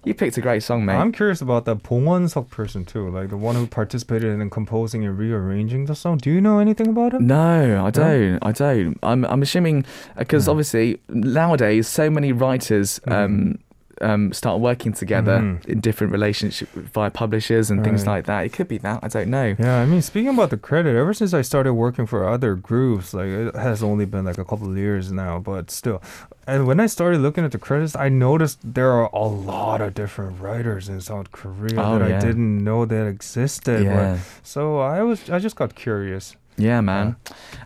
You 0.05 0.13
picked 0.13 0.37
a 0.37 0.41
great 0.41 0.61
song, 0.63 0.83
mate. 0.85 0.95
I'm 0.95 1.13
curious 1.13 1.39
about 1.39 1.63
that 1.65 1.83
Bong 1.83 2.03
Won-suk 2.03 2.49
person 2.49 2.83
too, 2.83 3.09
like 3.09 3.29
the 3.29 3.37
one 3.37 3.55
who 3.55 3.65
participated 3.65 4.37
in 4.37 4.49
composing 4.49 5.05
and 5.05 5.17
rearranging 5.17 5.85
the 5.85 5.95
song. 5.95 6.17
Do 6.17 6.29
you 6.29 6.41
know 6.41 6.59
anything 6.59 6.87
about 6.87 7.13
him? 7.13 7.25
No, 7.25 7.85
I 7.85 7.89
don't. 7.89 8.39
I 8.41 8.51
don't. 8.51 8.99
I'm 9.01 9.23
I'm 9.25 9.41
assuming 9.41 9.85
because 10.17 10.49
obviously 10.49 10.99
nowadays 11.07 11.87
so 11.87 12.09
many 12.09 12.33
writers 12.33 12.99
um, 13.07 13.59
um, 14.03 14.33
start 14.33 14.59
working 14.59 14.93
together 14.93 15.39
Mhm. 15.39 15.65
in 15.65 15.79
different 15.79 16.11
relationships 16.13 16.71
via 16.75 17.09
publishers 17.09 17.71
and 17.71 17.83
things 17.83 18.05
like 18.05 18.25
that. 18.25 18.45
It 18.45 18.53
could 18.53 18.67
be 18.67 18.77
that. 18.79 18.99
I 19.01 19.07
don't 19.07 19.29
know. 19.29 19.55
Yeah, 19.57 19.81
I 19.81 19.85
mean, 19.85 20.01
speaking 20.01 20.33
about 20.33 20.49
the 20.49 20.57
credit, 20.57 20.95
ever 20.95 21.13
since 21.13 21.33
I 21.33 21.41
started 21.41 21.73
working 21.73 22.05
for 22.05 22.27
other 22.27 22.55
groups, 22.55 23.13
like 23.13 23.27
it 23.27 23.55
has 23.55 23.81
only 23.81 24.05
been 24.05 24.25
like 24.25 24.37
a 24.37 24.45
couple 24.45 24.69
of 24.69 24.77
years 24.77 25.11
now, 25.11 25.39
but 25.39 25.71
still. 25.71 26.01
And 26.45 26.67
when 26.67 26.79
I 26.81 26.87
started 26.87 27.21
looking 27.21 27.45
at 27.45 27.51
the 27.51 27.57
credits, 27.57 27.95
I 27.95 28.09
noticed 28.09 28.59
there 28.63 28.91
are 28.91 29.09
a 29.13 29.27
lot 29.27 29.79
of 29.81 29.93
different 29.93 30.41
writers 30.41 30.89
in 30.89 30.99
South 30.99 31.31
Korea 31.31 31.79
Oh, 31.81 31.99
that 31.99 32.09
yeah. 32.09 32.17
I 32.17 32.19
didn't 32.19 32.63
know 32.63 32.85
that 32.85 33.07
existed. 33.07 33.85
but- 33.85 33.93
Yeah. 33.93 34.17
so 34.43 34.79
I 34.79 35.01
was, 35.03 35.29
I 35.29 35.39
just 35.39 35.55
got 35.55 35.73
curious. 35.75 36.35
Yeah, 36.60 36.80
man. 36.80 37.14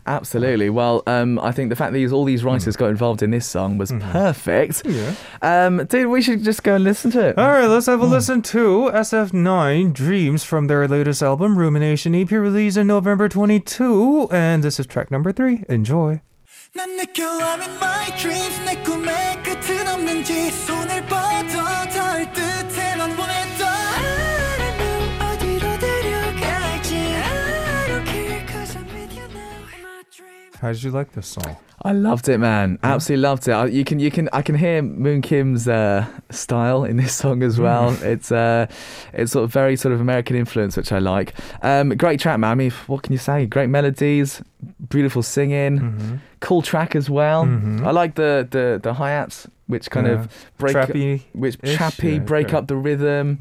Absolutely. 0.05 0.69
Well, 0.69 1.01
um, 1.07 1.39
I 1.39 1.51
think 1.51 1.69
the 1.69 1.75
fact 1.75 1.93
that 1.93 1.97
these, 1.97 2.13
all 2.13 2.25
these 2.25 2.43
writers 2.43 2.75
got 2.75 2.89
involved 2.91 3.23
in 3.23 3.31
this 3.31 3.47
song 3.47 3.79
was 3.79 3.91
Mhm. 3.91 4.01
perfect. 4.11 4.83
Yeah. 4.85 5.13
Um, 5.41 5.85
dude, 5.85 6.09
we 6.09 6.21
should 6.21 6.43
just 6.43 6.61
go 6.61 6.75
and 6.75 6.83
listen 6.83 7.09
to 7.11 7.29
it. 7.29 7.37
All 7.39 7.47
right, 7.49 7.65
let's 7.65 7.87
have 7.87 8.01
a 8.01 8.05
listen 8.05 8.43
to 8.53 8.91
SF9 8.93 9.93
Dreams 9.93 10.43
from 10.43 10.67
their 10.67 10.87
latest 10.87 11.23
album, 11.23 11.57
Rumination 11.57 12.13
EP, 12.13 12.29
released 12.37 12.77
in 12.77 12.85
November 12.85 13.27
22. 13.27 14.27
And 14.31 14.63
this 14.63 14.79
is 14.79 14.85
track 14.85 15.09
number 15.09 15.31
three. 15.31 15.63
Enjoy. 15.69 16.21
난 16.75 16.89
느껴 16.97 17.21
I'm 17.25 17.61
in 17.61 17.69
my 17.79 18.09
dreams 18.17 18.57
내 18.65 18.75
꿈의 18.83 19.41
끝은 19.43 19.87
없는지 19.87 20.49
손을 20.51 21.01
뻗어 21.05 21.61
How 30.60 30.72
did 30.72 30.82
you 30.82 30.90
like 30.90 31.12
this 31.12 31.28
song? 31.28 31.56
I 31.82 31.92
loved 31.92 32.28
it, 32.28 32.38
man. 32.38 32.80
Absolutely 32.82 33.22
loved 33.22 33.46
it. 33.46 33.52
I, 33.52 33.66
you 33.66 33.84
can, 33.84 34.00
you 34.00 34.10
can, 34.10 34.28
I 34.32 34.42
can 34.42 34.56
hear 34.56 34.82
Moon 34.82 35.22
Kim's 35.22 35.68
uh, 35.68 36.06
style 36.30 36.82
in 36.82 36.96
this 36.96 37.14
song 37.14 37.44
as 37.44 37.60
well. 37.60 37.96
It's, 38.02 38.32
uh, 38.32 38.66
it's 39.12 39.30
sort 39.30 39.44
of 39.44 39.52
very 39.52 39.76
sort 39.76 39.94
of 39.94 40.00
American 40.00 40.34
influence, 40.34 40.76
which 40.76 40.90
I 40.90 40.98
like. 40.98 41.34
Um, 41.62 41.90
great 41.90 42.18
track, 42.18 42.40
man. 42.40 42.50
I 42.50 42.54
mean, 42.56 42.72
what 42.88 43.04
can 43.04 43.12
you 43.12 43.18
say? 43.18 43.46
Great 43.46 43.68
melodies, 43.68 44.42
beautiful 44.88 45.22
singing, 45.22 45.78
Mm-hmm. 45.80 46.14
cool 46.40 46.62
track 46.62 46.94
as 46.96 47.08
well. 47.10 47.44
Mhm. 47.44 47.84
I 47.86 47.90
like 47.90 48.14
the 48.14 48.46
the 48.50 48.78
the 48.82 48.94
hi 48.94 49.10
hats, 49.10 49.46
which 49.66 49.90
kind 49.90 50.06
Yeah. 50.06 50.14
of 50.14 50.28
break, 50.58 50.74
Trappy. 50.76 51.22
which 51.32 51.58
trappy 51.58 52.12
yeah, 52.14 52.18
break 52.20 52.54
up 52.54 52.66
the 52.68 52.76
rhythm. 52.76 53.38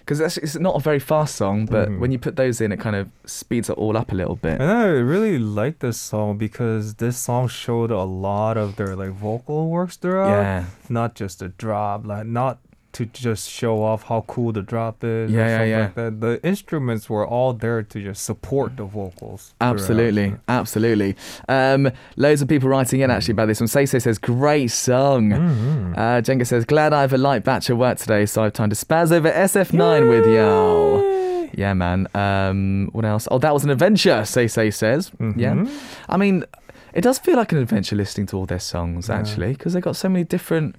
Because 0.00 0.20
it's 0.38 0.56
not 0.58 0.76
a 0.76 0.80
very 0.80 0.98
fast 1.00 1.34
song, 1.36 1.66
but 1.66 1.88
Mhm. 1.88 1.98
when 2.00 2.12
you 2.12 2.18
put 2.18 2.36
those 2.36 2.60
in, 2.60 2.70
it 2.72 2.78
kind 2.80 2.94
of 2.96 3.08
speeds 3.26 3.70
it 3.70 3.76
all 3.78 3.96
up 3.96 4.12
a 4.12 4.14
little 4.14 4.36
bit. 4.36 4.60
And 4.60 4.70
I 4.70 4.84
really 4.86 5.38
like 5.38 5.78
this 5.78 5.96
song 5.96 6.36
because 6.38 6.94
this 6.94 7.16
song 7.16 7.48
showed 7.48 7.90
a 7.90 8.04
lot 8.04 8.56
of 8.56 8.76
their 8.76 8.94
like 8.94 9.10
vocal 9.12 9.70
works 9.70 9.96
throughout. 9.96 10.28
Yeah. 10.42 10.64
Not 10.88 11.14
just 11.14 11.42
a 11.42 11.48
drop, 11.48 12.06
like 12.06 12.26
not 12.26 12.58
to 12.94 13.06
just 13.06 13.50
show 13.50 13.82
off 13.82 14.04
how 14.04 14.24
cool 14.26 14.52
the 14.52 14.62
drop 14.62 15.04
is. 15.04 15.30
Yeah, 15.30 15.44
or 15.44 15.48
yeah, 15.48 15.64
yeah. 15.64 15.80
Like 15.82 15.94
that. 15.96 16.20
The 16.20 16.40
instruments 16.42 17.10
were 17.10 17.26
all 17.26 17.52
there 17.52 17.82
to 17.82 18.02
just 18.02 18.24
support 18.24 18.76
the 18.76 18.84
vocals. 18.84 19.54
throughout. 19.60 19.72
Absolutely, 19.74 20.34
absolutely. 20.48 21.16
Um, 21.48 21.90
loads 22.16 22.40
of 22.42 22.48
people 22.48 22.68
writing 22.68 23.00
in 23.00 23.10
actually 23.10 23.32
about 23.32 23.46
this 23.46 23.60
one. 23.60 23.68
Say 23.68 23.84
says, 23.86 24.18
great 24.18 24.68
song. 24.70 25.30
Mhm. 25.30 25.92
Uh, 25.98 26.20
Jenga 26.22 26.46
says, 26.46 26.64
glad 26.64 26.92
I 26.92 27.02
have 27.02 27.12
a 27.12 27.18
light 27.18 27.44
batch 27.44 27.68
of 27.70 27.78
work 27.78 27.98
today, 27.98 28.26
so 28.26 28.40
I 28.42 28.44
have 28.44 28.52
time 28.54 28.70
to 28.70 28.76
spaz 28.76 29.12
over 29.12 29.30
SF9 29.30 30.08
with 30.08 30.26
y'all. 30.26 31.12
Yeah, 31.52 31.72
man. 31.74 32.08
Um, 32.14 32.88
what 32.92 33.04
else? 33.04 33.28
Oh, 33.30 33.38
that 33.38 33.52
was 33.54 33.62
an 33.64 33.70
adventure, 33.70 34.24
Say 34.24 34.48
Say 34.48 34.70
says. 34.70 35.10
Yeah. 35.20 35.54
Mhm. 35.54 35.70
I 36.08 36.16
mean, 36.16 36.44
it 36.92 37.02
does 37.02 37.18
feel 37.18 37.36
like 37.36 37.52
an 37.52 37.58
adventure 37.58 37.96
listening 37.96 38.26
to 38.28 38.36
all 38.36 38.46
their 38.46 38.58
songs, 38.60 39.08
Yeah. 39.08 39.18
actually, 39.18 39.52
because 39.52 39.72
they've 39.72 39.82
got 39.82 39.96
so 39.96 40.08
many 40.08 40.24
different 40.24 40.76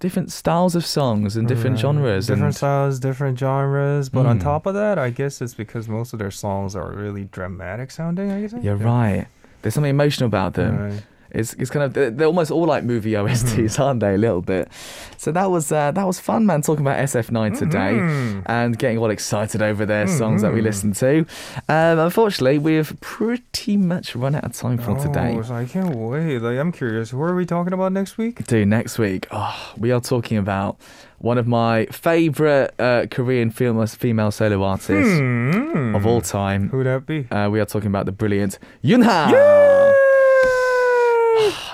different 0.00 0.32
styles 0.32 0.74
of 0.74 0.84
songs 0.84 1.36
and 1.36 1.46
different 1.46 1.76
Right. 1.76 1.82
genres. 1.82 2.26
different 2.26 2.44
and 2.46 2.54
styles, 2.56 2.98
different 2.98 3.38
genres. 3.38 4.08
But 4.08 4.26
on 4.26 4.38
Mm. 4.38 4.42
top 4.42 4.66
of 4.66 4.74
that, 4.74 4.98
I 4.98 5.10
guess 5.10 5.40
it's 5.40 5.54
because 5.54 5.88
most 5.88 6.12
of 6.12 6.18
their 6.18 6.30
songs 6.30 6.74
are 6.74 6.90
really 6.90 7.24
dramatic 7.30 7.90
sounding. 7.92 8.32
I 8.32 8.40
guess. 8.40 8.54
You're 8.62 8.76
right. 8.76 9.26
There's 9.62 9.74
something 9.74 9.90
emotional 9.90 10.26
about 10.26 10.54
them. 10.54 10.76
Right. 10.78 11.02
It's, 11.32 11.54
it's 11.54 11.70
kind 11.70 11.84
of 11.84 12.16
they're, 12.16 12.26
almost 12.26 12.50
all 12.50 12.64
like 12.66 12.84
movie 12.84 13.12
OSTs, 13.12 13.54
Mm-hmm. 13.54 13.82
aren't 13.82 14.00
they? 14.00 14.14
A 14.14 14.18
little 14.18 14.42
bit. 14.42 14.68
So 15.16 15.30
that 15.32 15.50
was 15.50 15.70
uh, 15.70 15.90
that 15.92 16.06
was 16.06 16.18
fun, 16.20 16.46
man. 16.46 16.62
Talking 16.62 16.84
about 16.86 16.98
SF9 16.98 17.58
today 17.58 17.92
Mhm. 17.98 18.42
and 18.46 18.78
getting 18.78 18.98
all 18.98 19.10
excited 19.10 19.62
over 19.62 19.84
their 19.86 20.06
songs 20.06 20.42
that 20.42 20.52
we 20.52 20.60
Mhm. 20.60 20.64
listen 20.64 20.92
to. 20.94 21.26
Um, 21.68 21.98
unfortunately, 21.98 22.58
we've 22.58 22.98
pretty 23.00 23.76
much 23.76 24.16
run 24.16 24.34
out 24.34 24.44
of 24.44 24.52
time 24.54 24.78
for 24.78 24.96
today. 24.98 25.36
Oh, 25.38 25.42
so 25.42 25.54
I 25.54 25.64
can't 25.66 25.94
wait. 25.94 26.38
Like, 26.38 26.58
I'm 26.58 26.72
curious. 26.72 27.10
Who 27.10 27.20
are 27.22 27.34
we 27.34 27.44
talking 27.46 27.72
about 27.72 27.92
next 27.92 28.16
week? 28.18 28.44
Do 28.46 28.64
next 28.64 28.98
week. 28.98 29.26
Oh, 29.30 29.72
we 29.76 29.92
are 29.92 30.00
talking 30.00 30.38
about 30.38 30.78
one 31.18 31.36
of 31.36 31.46
my 31.46 31.84
favorite 31.92 32.72
uh, 32.78 33.04
Korean 33.10 33.50
film, 33.50 33.86
female 33.86 34.30
solo 34.30 34.62
artists 34.62 35.18
Hmm. 35.18 35.94
of 35.94 36.06
all 36.06 36.22
time. 36.22 36.70
Who'd 36.70 36.86
that 36.86 37.04
be? 37.06 37.26
Uh, 37.30 37.48
we 37.50 37.60
are 37.60 37.66
talking 37.66 37.88
about 37.88 38.06
the 38.06 38.12
brilliant 38.12 38.58
Yunha. 38.82 39.78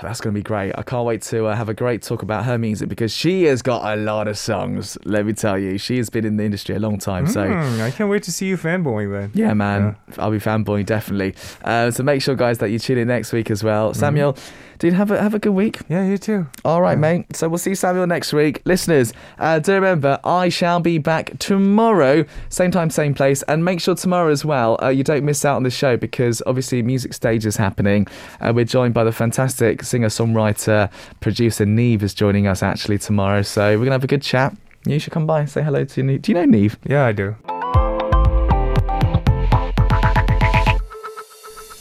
That's 0.06 0.20
going 0.20 0.32
to 0.32 0.38
be 0.38 0.42
great. 0.44 0.72
I 0.78 0.82
can't 0.82 1.04
wait 1.04 1.22
to 1.22 1.46
uh, 1.46 1.56
have 1.56 1.68
a 1.68 1.74
great 1.74 2.00
talk 2.00 2.22
about 2.22 2.44
her 2.44 2.58
music 2.58 2.88
because 2.88 3.12
she 3.12 3.42
has 3.44 3.60
got 3.60 3.92
a 3.92 4.00
lot 4.00 4.28
of 4.28 4.38
songs. 4.38 4.96
Let 5.04 5.26
me 5.26 5.32
tell 5.32 5.58
you, 5.58 5.78
she 5.78 5.96
has 5.96 6.10
been 6.10 6.24
in 6.24 6.36
the 6.36 6.44
industry 6.44 6.76
a 6.76 6.78
long 6.78 6.98
time. 6.98 7.26
So. 7.26 7.44
Hmm, 7.44 7.80
I 7.80 7.90
can't 7.90 8.08
wait 8.08 8.22
to 8.22 8.32
see 8.32 8.46
you 8.46 8.56
fanboying 8.56 9.10
then. 9.10 9.32
Yeah, 9.34 9.52
man. 9.52 9.96
I'll 10.16 10.30
be 10.30 10.38
fanboying 10.38 10.86
definitely. 10.86 11.34
Uh, 11.64 11.90
so 11.90 12.04
make 12.04 12.22
sure, 12.22 12.36
guys, 12.36 12.58
that 12.58 12.70
you 12.70 12.78
tune 12.78 12.98
in 12.98 13.08
next 13.08 13.32
week 13.32 13.50
as 13.50 13.64
well. 13.64 13.94
Samuel, 13.94 14.36
dude, 14.78 14.92
have 14.92 15.10
a 15.10 15.20
have 15.20 15.34
a 15.34 15.40
good 15.40 15.52
week. 15.52 15.80
Yeah, 15.88 16.06
you 16.06 16.18
too. 16.18 16.46
All 16.64 16.80
right, 16.80 16.98
mate. 16.98 17.34
So 17.34 17.48
we'll 17.48 17.58
see 17.58 17.74
Samuel 17.74 18.06
next 18.06 18.32
week. 18.32 18.62
Listeners, 18.64 19.12
uh, 19.38 19.58
do 19.58 19.72
remember, 19.72 20.20
I 20.22 20.50
shall 20.50 20.78
be 20.78 20.98
back 20.98 21.36
tomorrow, 21.38 22.24
same 22.48 22.70
time, 22.70 22.90
same 22.90 23.12
place. 23.14 23.42
And 23.42 23.64
make 23.64 23.80
sure 23.80 23.96
tomorrow 23.96 24.30
as 24.30 24.44
well, 24.44 24.78
uh, 24.82 24.88
you 24.88 25.02
don't 25.02 25.24
miss 25.24 25.44
out 25.44 25.56
on 25.56 25.64
the 25.64 25.70
show 25.70 25.96
because 25.96 26.42
obviously 26.46 26.82
Music 26.82 27.12
Stage 27.12 27.44
is 27.44 27.56
happening. 27.56 28.06
Uh, 28.40 28.52
we're 28.54 28.64
joined 28.64 28.94
by 28.94 29.02
the 29.02 29.12
fantastic 29.12 29.82
singer 29.96 30.08
songwriter 30.08 30.90
producer 31.20 31.64
Neve 31.64 32.02
is 32.02 32.12
joining 32.12 32.46
us 32.46 32.62
actually 32.62 32.98
tomorrow. 32.98 33.40
So 33.40 33.62
we're 33.62 33.76
going 33.76 33.86
to 33.86 33.92
have 33.92 34.04
a 34.04 34.06
good 34.06 34.20
chat. 34.20 34.54
You 34.84 34.98
should 34.98 35.14
come 35.14 35.26
by 35.26 35.40
and 35.40 35.48
say 35.48 35.62
hello 35.62 35.86
to 35.86 36.02
Neve. 36.02 36.20
Do 36.20 36.32
you 36.32 36.36
know 36.36 36.44
Neve? 36.44 36.76
Yeah, 36.84 37.06
I 37.06 37.12
do. 37.12 37.34